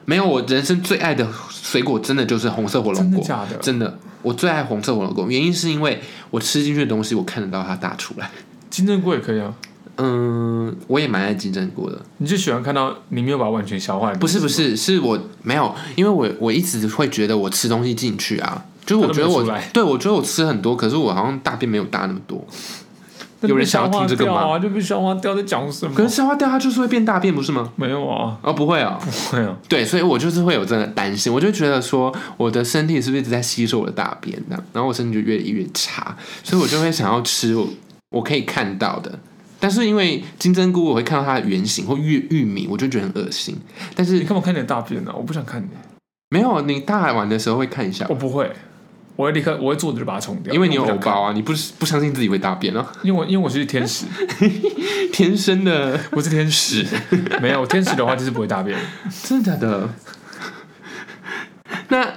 [0.05, 8.31] 没有，我人生最爱的水果真的就是红色火龙果，真的假的真的，我最爱红色火龙果，原因是因为我吃进去的东西，我看得到它打出来。
[8.69, 9.55] 金针菇也可以啊。
[9.97, 12.01] 嗯，我也蛮爱金针菇的。
[12.19, 22.45] 你就喜欢看到你没有把它完全消化不是不是，是我没有，因为我我一直会觉得我吃东西进去啊，就是我觉得我对我觉得我吃很多，可是我好像大便没有大那么多。
[23.43, 24.59] 有人想要听这个吗？
[24.59, 25.95] 就被消化掉，在讲什么？
[25.95, 27.71] 可是消化掉它就是会变大便，不是吗？
[27.77, 28.99] 没有啊，哦，不会哦。
[28.99, 29.55] 不会啊。
[29.69, 37.69] 对，所以我就是会有这个担心，我就觉得说我的身体是不是一直在吸收我的大便这样，然后我身体就越来越差，所以我就会想要吃我
[38.09, 39.19] 我可以看到的。
[39.65, 43.57] 但是因为金针菇，我会看到它的原型或玉玉米，我就觉得很恶心。
[43.95, 45.69] 但是你干嘛看你的大便呢、我不想看你，
[46.29, 48.05] 没有，你大海玩的时候会看一下。
[48.11, 48.53] 我，不会，
[49.17, 51.15] 我会立刻，我会坐着就把它冲掉，因为你有我不想看。
[51.15, 54.05] 偶包，啊，你不是不相信自己会大便啊，因为我因为我是天使，
[55.11, 56.87] 天生的，我是天使，
[57.41, 58.79] 没有天使的话就是不会大便。
[59.25, 59.89] 真的假的？
[61.89, 62.13] 那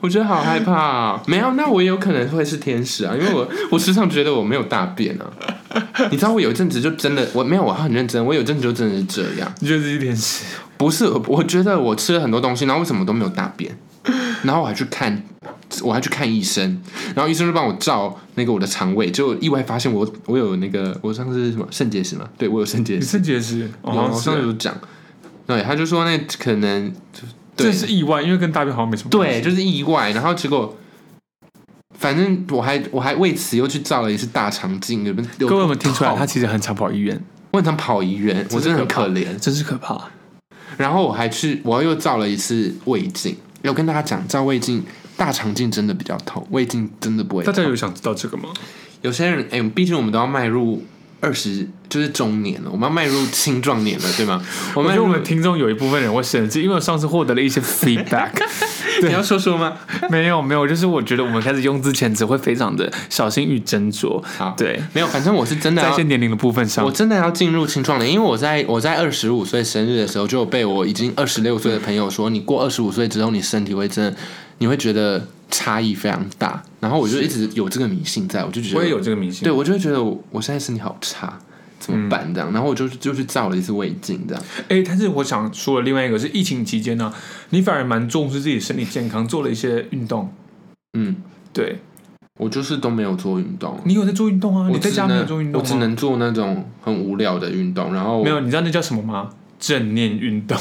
[0.00, 1.22] 我觉得好害怕、啊。
[1.26, 5.26] 没有，那我也有可能会是天使啊，因为我我时常觉得我没有大便啊。
[6.10, 9.52] 你知道我有一阵子就真的我没有，我很认真，我有一阵子就真的是这样。
[9.60, 10.44] 你觉得自己是天使？
[10.76, 13.76] 不是，我我觉得我吃了很多东西，然后为什么都没有大便？
[14.42, 15.20] 然后我还去看，
[15.82, 16.80] 我还去看医生，
[17.14, 22.28] 然后医生就帮我照那个我的肠胃，就意外发现我我有那个我上次是什么肾结石嘛？
[22.38, 23.68] 对我有肾结石，肾结石？
[23.82, 24.72] 我上次有讲，
[25.46, 29.42] 对，他就说那可能就对这是意外，因为跟大便好像没什么关对，系。
[29.42, 30.76] 就是意外，然后结果。
[31.98, 35.48] 反正我还我还为此又去照了一次大肠镜，有没有？
[35.48, 36.14] 各位有没有听出来？
[36.14, 37.18] 他其实很常跑医院，
[37.52, 39.34] 我很常跑医院，我真的很可怜。
[39.38, 39.98] 真是可怕。
[40.76, 43.34] 然后我还去，我又照了一次胃镜。
[43.62, 44.84] 要跟大家讲，照胃镜，
[45.16, 47.44] 大肠镜真的比较痛，胃镜真的不会。
[47.44, 48.50] 大家有想知道这个吗？
[49.00, 50.84] 有些人，哎、毕竟我们都要迈入
[51.20, 54.40] 二十，就是中年了，我们要迈入青壮年了，对吗？
[54.74, 58.32] 我们我我们听众有一部分人会生气，因为我上次获得了一些 feedback。
[59.02, 59.74] 你要说说吗？
[60.10, 64.22] 没有没有，就是我觉得我们开始用之前只会非常的小心与斟酌。
[64.38, 74.16] 好，对，没有，反正我是真的要在一些年龄的部分上我，真的要进入青壮年，因为我在我在二十五岁生日的时候，就有被我已经二十六岁的朋友说，你过二十五岁之后，你身体会真的，
[74.58, 76.62] 你会觉得差异非常大。
[76.80, 79.44] 然后我就一直有这个迷信在，我就觉得我也有这个迷信。
[79.44, 81.38] 对，我就会觉得我我现在身体好差，
[81.80, 82.52] 怎么办这样？
[82.52, 84.44] 然后我就就去照了一次胃镜，这样。
[84.68, 87.12] 哎、但是我想说的另外一个是疫情期间呢、
[87.50, 90.32] 你反而蛮重视自己身体健康，做了一些运动。
[90.98, 91.16] 嗯，
[91.52, 91.80] 对
[92.38, 94.68] 我就是都没有做运动，你有在做运动啊？
[94.70, 95.60] 你在家没有做运动？
[95.60, 97.92] 我只能做那种很无聊的运动。
[97.94, 99.30] 然后没有，你知道那叫什么吗？
[99.58, 100.56] 正念运动。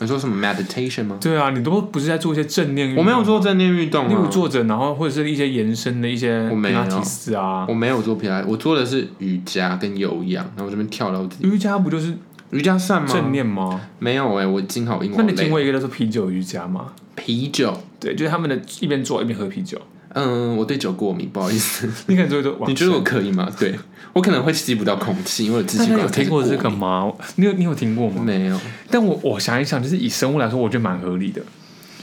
[0.00, 1.18] 你说什么 meditation 吗？
[1.20, 3.04] 对啊，你都不是在做一些正念运动。
[3.04, 7.74] 我没有做正念运动、啊，例如坐着，然后或者是一些延伸的一些我没有普拉提斯啊我。
[7.74, 11.46] 没有做皮拉，我做的是瑜伽跟有氧，然后我这边跳到自己。
[11.46, 12.16] 瑜伽不就是
[12.50, 13.08] 瑜伽算吗？
[13.12, 13.80] 正念吗？
[13.98, 16.92] 没有哎、我经好英文，那你好累听过一个叫做啤酒瑜伽吗？
[17.14, 19.80] 啤酒对，就是他们的一边做一边喝啤酒。
[20.14, 21.88] 嗯，我对酒过敏，不好意思。
[22.06, 23.50] 你可能就会都你觉得我可以吗？
[23.58, 23.74] 对
[24.12, 26.68] 我可能会吸不到空气，因为我支大家气管有听过这个？
[26.68, 27.12] 吗？
[27.36, 28.22] 你有你有听过吗？
[28.22, 31.40] 没有，但我我想一想，就是以生物来说，我觉得蛮合理的。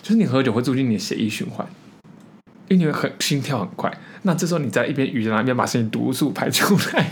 [0.01, 1.67] 就是你喝酒会促进你的血液循环，
[2.67, 3.95] 因为你会很心跳很快。
[4.23, 7.11] 那这时候你在一边瑜伽，一边把身体毒素排出来，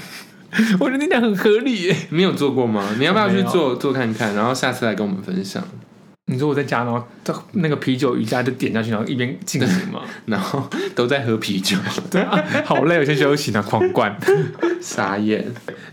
[0.80, 1.96] 我觉得你讲很合理耶。
[2.10, 2.96] 你有做过吗？
[2.98, 4.34] 你要不要去做做看看？
[4.34, 5.64] 然后下次来跟我们分享。
[6.30, 10.02] 你说我在家，然后这那个啤酒瑜伽就点下去，然后一边进行嘛。
[10.28, 10.62] 然后
[10.94, 11.78] 都在喝啤酒，
[12.12, 14.14] 对啊，好累，我先休息呢，狂灌。
[14.82, 15.46] 傻眼。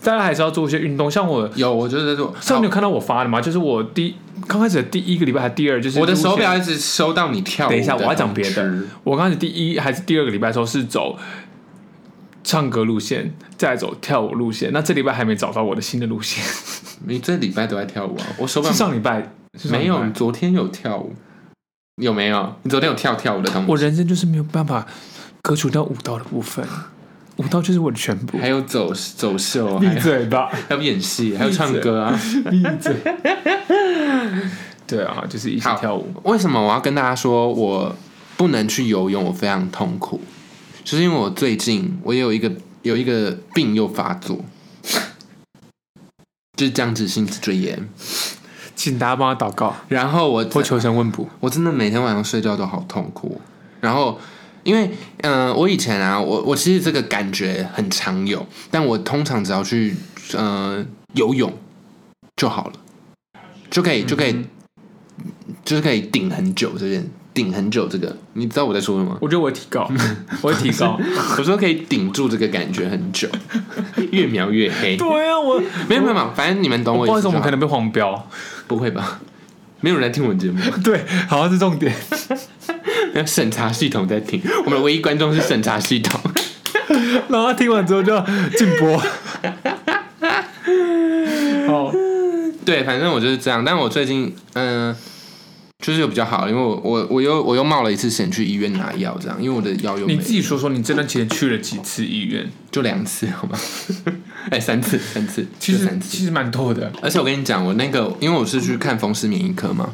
[0.02, 2.34] 大家还是要做一些运动，像我有，我就是在做。
[2.40, 3.40] 上面有看到我发的吗？
[3.40, 4.16] 就是我第
[4.48, 7.70] 刚开始的第一个礼拜还第二，就是我的手表一直收到你跳舞。
[7.70, 8.74] 等一下，我要讲别的。。
[9.04, 11.16] 我刚开始第一还是第二个礼拜的时候是走
[12.42, 14.70] 唱歌路线，再走跳舞路线。
[14.72, 16.44] 那这礼拜还没找到我的新的路线，
[17.06, 18.26] 你这礼拜都在跳舞啊？
[18.38, 19.32] 我手表上礼拜
[19.64, 21.14] 没有，你昨天有跳舞，
[22.02, 22.56] 有没有？
[22.62, 24.86] 你昨天有跳跳舞的东西，我人生就是没有办法
[25.42, 26.66] 割除掉舞蹈的部分，
[27.36, 28.38] 舞蹈就是我的全部。
[28.38, 32.18] 还有走走秀， 闭嘴吧，还有演戏，还有唱歌啊。
[32.50, 32.96] 闭嘴。
[34.86, 36.12] 对啊，就是一起跳舞。
[36.24, 37.94] 为什么我要跟大家说我
[38.36, 39.24] 不能去游泳？
[39.24, 40.20] 我非常痛苦，
[40.84, 44.44] 就是因为我最近我有一个有一个病又发作，
[46.56, 47.88] 就是僵直性脊椎炎。
[48.74, 51.28] 请大家帮他祷告然后我我求神问卜。
[51.40, 53.40] 我真的每天晚上睡觉都好痛苦。
[53.80, 54.18] 然后，
[54.62, 54.90] 因为
[55.22, 59.94] 嗯、呃我以前啊，我我其实这个感觉很常有，但我通常只要去
[60.34, 61.52] 呃游泳
[62.36, 62.72] 就好了，
[63.70, 64.48] 就可以就可以、嗯
[65.64, 69.18] 就是可以顶很久这件顶很久这个，你知道我在说什么吗？
[69.20, 69.90] 我觉得我会提高，
[70.40, 70.98] 我会提高。
[71.36, 73.28] 我说可以顶住这个感觉很久，
[74.12, 74.96] 越描越黑。
[74.96, 77.34] 对啊，我没有没有没有，反正你们懂我意不好意思，为什么。
[77.34, 78.28] 我们可能被黄标。
[78.66, 79.20] 不会吧？
[79.80, 80.58] 没有人来听我们节目。
[80.82, 81.94] 对，好像是重点。
[83.12, 86.18] 那审查系统在听，我们的唯一观众是审查系统。
[87.28, 88.24] 然后他听完之后就要
[88.56, 88.96] 禁播。
[91.66, 91.92] 好，
[92.64, 93.62] 对，反正我就是这样。
[93.62, 94.94] 但我最近，嗯、
[95.84, 102.50] 就是有比较好，因为我我我又我又冒了一次险去医院拿药，这样，因为我的药又你自己说说，你这段期间去了几次医院？
[102.72, 103.58] 就两次，好吗？
[104.48, 106.08] 哎、三次，三次，其实三次。
[106.08, 106.90] 其实蛮多的。
[107.02, 109.90] 而且我跟你讲，我那个，因为我是去看风湿免疫科嘛，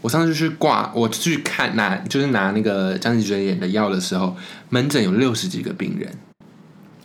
[0.00, 4.36] 我上次去挂，我去看拿就是拿那个僵脊椎炎的药的时候，
[4.70, 6.10] 门诊有六十几个病人。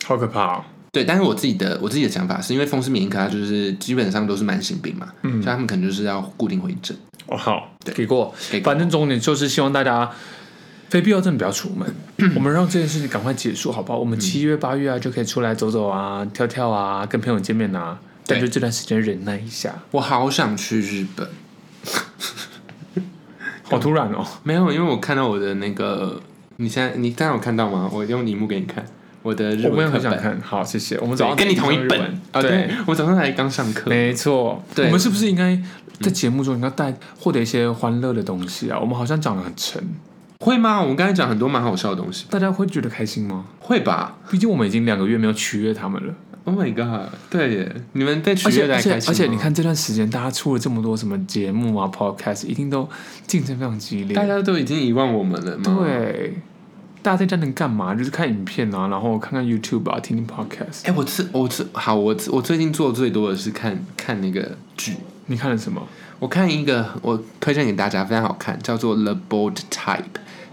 [0.04, 0.64] 好可怕哦！
[0.90, 6.96] 对，但是我自己的我自己的想法是因为风湿免疫科它就是基本上都是慢性病嘛，嗯所以他们可能就是要固定回诊。
[7.30, 8.34] 哦，好，给过。
[8.50, 10.10] 给过反正重点就是希望大家
[10.88, 11.94] 非必要真的不要出门，
[12.34, 13.98] 我们让这件事情赶快结束，好不好？
[13.98, 17.98] 我们七月八月啊就可以出来走走啊、跳跳啊、跟朋友见面啊。
[18.26, 21.28] 但对就这段时间忍耐一下，我好想去日本，
[23.64, 24.24] 好突然哦！
[24.44, 26.20] 没有，因为我看到我的那个，
[26.56, 27.90] 你现在你刚刚有看到吗？
[27.92, 28.84] 我用荧幕给你看
[29.22, 30.98] 我的日我没有文课本，很想看，好，谢谢。
[30.98, 32.00] 我们早上跟你同一本
[32.32, 35.58] 啊，对对，我早上才刚上课，没错，对我们是不是应该
[36.00, 38.78] 在节目中应该带获得一些欢乐的东西啊？
[38.80, 39.82] 我们好像讲的很沉，
[40.38, 40.80] 会吗？
[40.80, 43.44] 我们刚才讲很多蛮好笑的东西，大家会觉得开心吗？
[43.58, 47.12] 会吧毕竟我们已经两个月没有取悦他们了，？Oh my god！
[47.28, 52.88] 对耶，你们在取而且而且悦的还开心吗而且你，看这段时间，大家出了这么多什么节目啊、podcast，一定都
[53.26, 54.14] 竞争非常激烈。
[54.14, 55.78] 大家都已经遗忘我们了吗？。
[55.78, 56.34] 对，
[57.02, 57.94] 大家在家能干嘛？
[57.94, 60.84] 就是看影片啊，然后看看 YouTube 啊，听听 podcast。
[60.84, 64.94] 哎，我最我最好，我我最近做最多的是看看那个剧，
[65.26, 65.82] 你看了什么？
[66.18, 69.96] 我看一个，我推荐给大家，非常好看，叫做《The Bold Type》，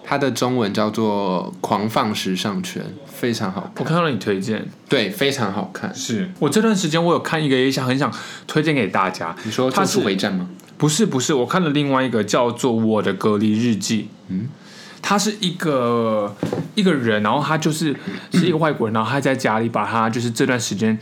[0.04, 5.94] 它的中文叫做《狂放时尚圈》，非常好看，我看到了你推荐，对，非常好看。
[5.94, 8.10] 是我这段时间我有看一个，也想很想
[8.48, 9.36] 推荐给大家。
[9.44, 10.50] 你说它是回战吗？
[10.78, 14.04] 不是不是，我看了另外一个叫做《我的隔离日记》。
[14.30, 14.48] 嗯，
[15.02, 16.36] 他是一个
[16.76, 17.96] 一个人，然后他就是
[18.32, 20.98] 是一个外国人，然后他在家里把他就是这段时间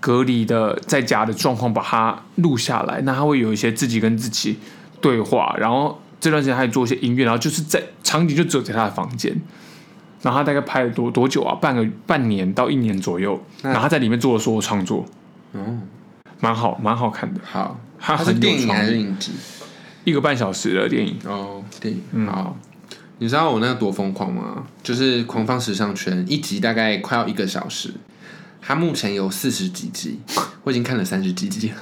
[0.00, 4.58] 隔离的在家的状况把它录下来，那他会有一些自己跟自己
[5.00, 9.40] 对话，然后这段时间还做一些音乐，然后就是在场景就只有在他的房间。
[10.20, 11.54] 然后他大概拍了多多久啊？
[11.60, 13.40] 半个半年到一年左右。
[13.62, 15.06] 然后他在里面做了所有创作，
[15.52, 15.78] 哦，
[16.40, 17.40] 蛮好，蛮好看的。
[17.44, 19.30] 好，它很有它是电影还是影集？
[20.02, 22.02] 一个半小时的电影，哦，电影。
[22.10, 22.56] 嗯好，
[23.20, 24.64] 你知道我那个多疯狂吗？
[24.80, 27.92] 就是《狂放时尚圈》一集大概快要一个小时，
[28.60, 30.20] 它目前有四十几集，
[30.62, 31.76] 我已经看了三十几集了。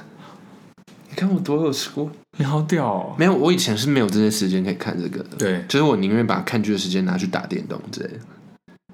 [1.09, 2.09] 你看我多有出？
[2.37, 3.15] 你好屌哦！
[3.19, 5.37] 没有，我以前是没有这些时间可以看这个的。
[5.37, 8.19] 对，就是我宁愿把看剧的时间拿去打电动之类的。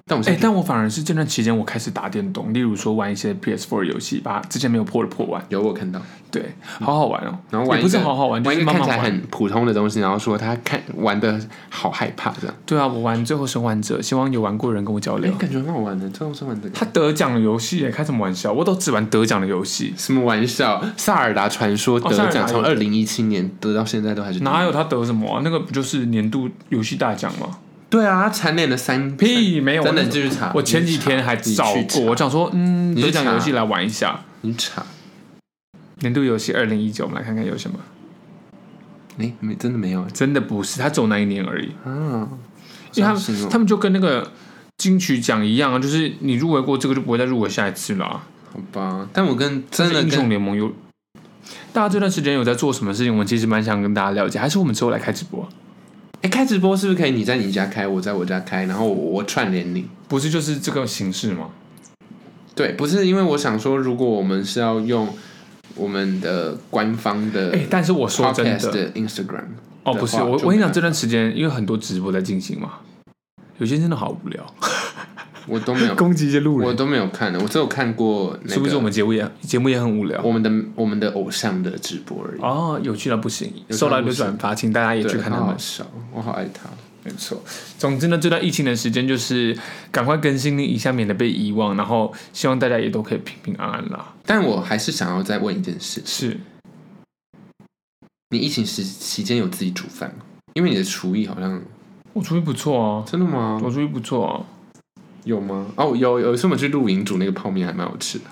[0.03, 7.29] 哎、但我现在、但我反而是这段期间我开始打电动，例如说玩一些 PS4 游戏，把之前没有破的破完，有我看到，对，好好玩哦。
[7.31, 11.39] 也然后玩一个不是好好玩，就玩一是看起来很普通的东西，然后说他看玩的
[11.69, 15.33] 好害怕这样，对啊，我玩《最后生还者》，希望有玩过的人跟我交哎、流。
[15.35, 16.69] 感觉很好玩的，最后生还者。
[16.73, 18.51] 他得奖的游戏耶，开什么玩笑？
[18.51, 20.83] 我都只玩得奖的游戏，什么玩笑？
[20.97, 25.41] 萨尔达传说得奖，从二零一七年得到现在都还是哪有他得什么啊？
[25.45, 27.57] 那个不就是年度游戏大奖吗？
[27.93, 30.51] 对啊，他蝉联了三屁没有，真的继续查。
[30.55, 34.21] 我前几天还找过，我想说，嗯，你去得奖查游戏来玩一下。
[34.41, 34.83] 你查，
[35.99, 37.77] 年度游戏二零一九，我们来看看有什么。
[39.19, 42.27] 哎、没真的没有真的不是，他走那一年而已，啊，
[42.95, 43.21] 因为他们
[43.51, 44.31] 他们就跟那个
[44.79, 48.23] 金曲奖一样啊，就是你入围过这个就不会再入围下一次了啊。
[48.51, 50.73] 好吧，但我跟真的英雄跟联盟有，
[51.71, 53.13] 大家这段时间有在做什么事情？
[53.13, 55.47] 我们其实蛮想跟大家了解，还是我们之后来开直播？
[56.23, 59.85] 哎、开直播是不是可以你在你家开，我在我家开，然后我我串联你？
[60.07, 61.49] 不是就是这个形式吗？
[62.55, 65.09] 对，不是因为我想说，如果我们是要用
[65.75, 69.43] 我们的官方的哎、但是我说真的，的 Instagram，
[69.83, 72.75] 哦，不是我我跟你讲，这段时间因为很多直播在进行嘛，
[73.57, 74.45] 有些真的好无聊，
[75.47, 80.21] 我都没有，攻击一些路人，我都没有看的，我只有看过那个是不是我们节目也节目也很无聊？
[80.23, 82.41] 我们的我们的偶像的直播而已。
[82.41, 85.57] 哦，有趣到不行，有趣到一个转发，请大家也去看他们好好。
[85.57, 86.69] 笑，我好爱他。
[87.05, 87.43] 没错，
[87.77, 89.57] 总之呢，这段疫情的时间就是
[89.91, 91.75] 赶快更新一下，免得被遗忘。
[91.75, 94.13] 然后希望大家也都可以平平安安啦。
[94.25, 96.39] 但我还是想要再问一件事：是，
[98.29, 100.23] 你疫情时期间有自己煮饭吗？
[100.53, 101.61] 因为你的厨艺好像
[102.13, 103.59] 我厨艺不错啊，真的吗？
[103.61, 104.45] 我厨艺不错哦。
[105.23, 105.65] 有吗？
[105.75, 108.25] 哦，有有一次我们去露营煮那个泡面还蛮好吃的。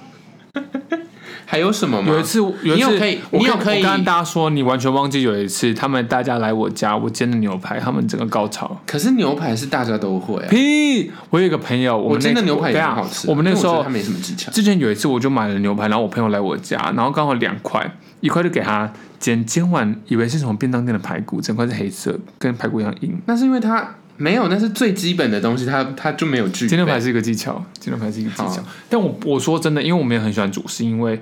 [1.45, 2.13] 还有什么吗？
[2.13, 8.79] 有一次，有一次你有可以你有可以我跟大家说，你完全忘记有一次，他们大家来我家，我煎的牛排，他们整个高潮。
[8.87, 11.11] 可是牛排是大家都会、啊，屁！
[11.29, 13.29] 我有一个朋友，我我们那煎的牛排也好吃。
[13.29, 14.49] 我们那时候他没什么技巧。
[14.49, 18.89] 之前有一次，我就买了牛排，然后我朋友来我家，然后刚好两块，一块就给他
[19.19, 23.19] 煎，煎完以为是什么便当店的排骨，整块是黑色，跟排骨一样硬。
[23.25, 26.69] 那是因为他没有，那是最基本的东西，它它就没有具备。
[26.69, 28.63] 煎牛排是一个技巧，煎牛排是一个技巧。
[28.88, 31.19] 但我我说真的，因为我们也很喜欢煮，是因为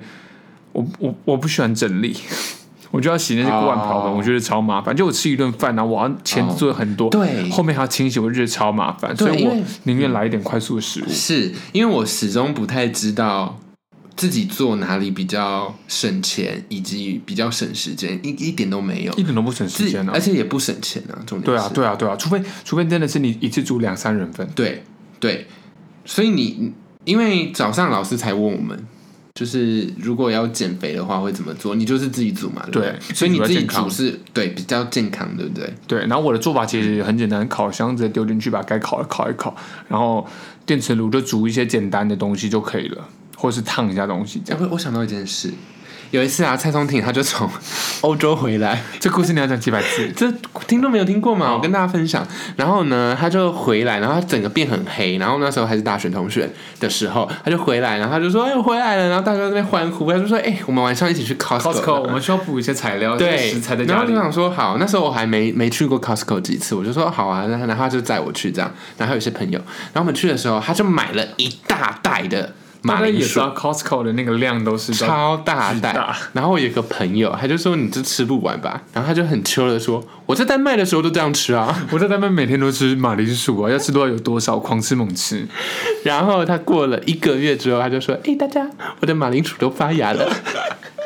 [0.72, 2.14] 我我我不喜欢整理，
[2.90, 4.94] 我就要洗那些锅碗瓢盆，哦我觉得超麻烦。
[4.94, 9.16] 就我吃一顿饭，然后我要前置做很多，对后面还要清洗，我就觉得超麻烦。
[9.16, 11.08] 所以我宁愿来一点快速的食物。
[11.08, 13.58] 是因为我始终不太知道
[14.20, 19.22] 自己做哪里比较省钱，以及比较省时间，一一点都没有一。
[19.22, 20.20] 点都不省时间啊而！
[20.20, 24.84] 且也不省钱啊，重点对啊，对啊，对啊，除非除非真的是你一次煮两三人份，对
[25.18, 25.46] 对，
[26.04, 26.70] 所以你
[27.06, 28.78] 因为早上老师才问我们，
[29.32, 31.74] 就是如果要减肥的话会怎么做？
[31.74, 35.72] 你就是自己煮嘛，对所以你自己煮是对比较健康，对不对？
[35.86, 36.00] 对。
[36.00, 39.56] 然后我的做法其实很简单，烤箱直接丢进去，把该烤的烤一烤，
[39.88, 40.26] 然后
[40.66, 43.08] 电磁炉就煮一些简单的东西就可以了，
[43.40, 44.62] 或是烫一下东西这样。
[44.62, 45.50] 我我想到一件事，
[46.10, 47.48] 有一次啊，蔡松婷她就从
[48.02, 50.08] 欧洲回来， 这故事你要讲几百次？
[50.14, 50.30] 这
[50.66, 51.52] 听都没有听过嘛？
[51.54, 52.26] 我跟大家分享。
[52.56, 55.16] 然后呢，他就回来，然后他整个变很黑。
[55.16, 61.72] 然后那时候还是大学同学的时候，他就回来，然后他就说：“哎，我回来了。”然后大家在那边欢呼，他就说：“哎，我们晚上一起去 Costco。
[61.72, 64.14] Costco，我们需要补一些材料，对食材在然后就。
[64.20, 69.58] 想说好，那时候我还没没去过 Costco 几次，我就说好啊，然后然后他就载我去这样，然后有一些朋友，
[69.92, 76.16] 然后我们去的时候，他就买了一大袋的大马铃薯，也知道 Costco 的那个量都是超大袋大。
[76.32, 81.74] 然后我有一个朋友，他就说你这吃不完吧，然后他就很秋的说，我在丹麦的时候都这样吃啊。
[81.92, 85.46] 我在丹麦每天都吃马铃薯啊，要吃多少有多少，狂吃猛吃。
[86.04, 88.68] 然后他过了一个月之后，他就说，哎，大家，
[89.00, 90.30] 我的马铃薯都发芽了。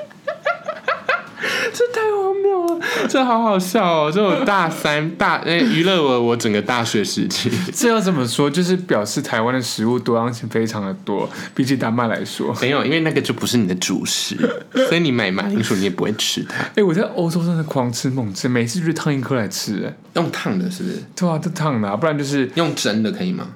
[3.08, 4.10] 这好好笑哦！
[4.12, 8.50] 这我大三大呃娱乐我我整个大学时期， 这要怎么说？
[8.50, 12.54] 就是表示台湾的食物多样性非常的多，比起丹麦来说。
[12.60, 14.36] 没有，因为那个就不是你的主食，
[14.88, 16.64] 所以你买马铃薯你也不会吃它。
[16.76, 21.02] 哎、我在欧洲真的狂吃猛吃，每次就是烫一颗来吃、哎，用烫的，是不是？
[21.16, 23.46] 对啊，都烫的、啊，不然就是用蒸的可以吗？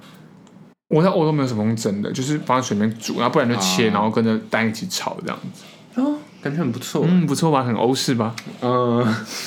[0.88, 6.00] 我在欧洲没有什么用蒸的，就是放在水里面煮，然后不然就切，哦然后跟着蛋一起炒这样子。
[6.00, 7.04] 哦，感觉很不错。
[7.06, 7.62] 嗯，不错吧？
[7.64, 8.34] 很欧式吧？
[8.60, 9.04] 嗯，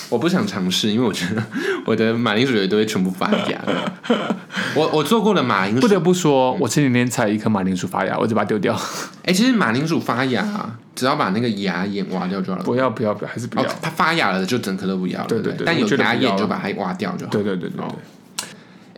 [0.10, 1.44] 我不想尝试，因为我觉得
[1.86, 3.62] 我的马铃薯也都会全部发芽。
[4.76, 8.78] 我我做过的马铃薯，不得不说，我前几天才一颗马铃薯发芽，我就把它丢掉。
[9.24, 12.64] 哎、其实马铃薯发芽，只要把那个芽眼挖掉就好了。
[12.64, 17.32] 不要不要不要，还是不哦要。，它发芽了就整颗都不要了，对对对但有芽眼就把它挖掉就好。
[17.32, 17.96] 对对对对对，哦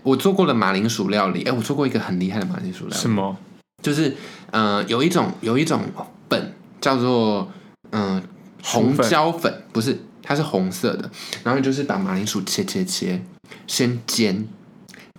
[0.03, 3.37] 我做过的马铃薯料理，哎、我做过一个很厉害的马铃薯料理什，么？
[3.81, 4.13] 就是
[4.51, 5.81] 呃，有一种有一种
[6.27, 7.49] 本叫做
[7.93, 8.23] 嗯、呃
[8.61, 11.09] 红椒粉，不是，它是红色的。
[11.43, 13.21] 然后就是把马铃薯切切切，
[13.67, 14.47] 先煎，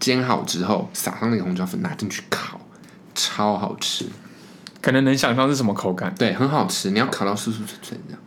[0.00, 2.60] 煎好之后撒上那个红椒粉，拿进去烤，
[3.14, 4.06] 超好吃。
[4.80, 6.14] 可能能想象是什么口感。
[6.18, 6.90] 对，很好吃。
[6.90, 8.20] 你要烤到酥酥脆脆这样。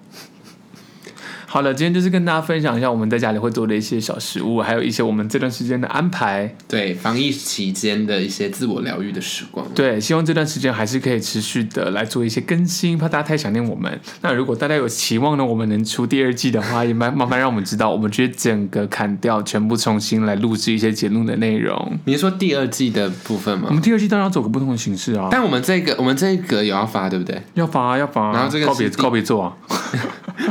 [1.58, 6.56] 好了，今天就是跟大家分享一下我们在家里会做的一些小食物，还有一些我们这段时间的安排。
[6.68, 9.66] 对，防疫期间的一些自我疗愈的时光。
[9.74, 14.00] 对，希望这段时间还是可以持续的来做一些更新，怕大家太想念我们。
[14.22, 21.98] 那如果大家有期望呢，我们能出第二季的话，也麻麻烦让我们知道，我们觉得整个砍掉，全部重新来录制一些节目的内容。
[22.06, 23.74] 你是说第二季的部分吗我？
[23.74, 27.42] 们第二季当然要走个不同的形式啊，但我们这个我们这个也要发，对不对？
[27.56, 29.58] 要发啊要发啊，然后这个告别告别做啊，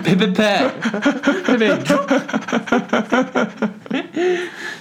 [0.03, 0.71] 呸 呸呸！
[1.45, 1.77] 呸呸？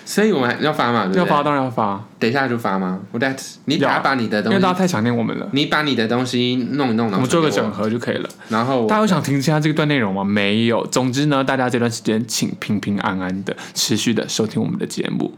[0.06, 1.03] 所以我们要发嘛？
[1.06, 2.99] 对不对要发当然要发，等一下就发吗？
[3.12, 3.36] 我等下
[3.66, 5.49] 你打把你的东西，因为大家太想念我们了。
[5.51, 8.30] 你把你的东西弄一弄，我们做个整合就可以了。
[8.49, 10.24] 然后大家有想听现在这段内容吗？
[10.24, 10.86] 没有。
[10.88, 15.34] 总之呢，大家这段时间请平平安安的持续的收听我们的节目。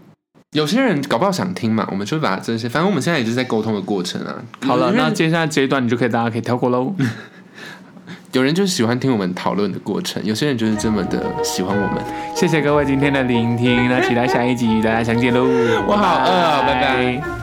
[0.51, 4.35] 有些人搞不好想听嘛，我们就把这些，反正我们现在也就是在沟通的过程啊。
[4.65, 6.93] 好了，那接下来这一段你就可以大家可以跳过喽。
[8.37, 12.03] 有人就是喜欢听我们讨论的过程，有些人就是这么的喜欢我们。
[12.35, 15.43] 谢谢各位今天的聆听，那期待下一集与大家相见喽。
[15.87, 17.36] 我好饿拜拜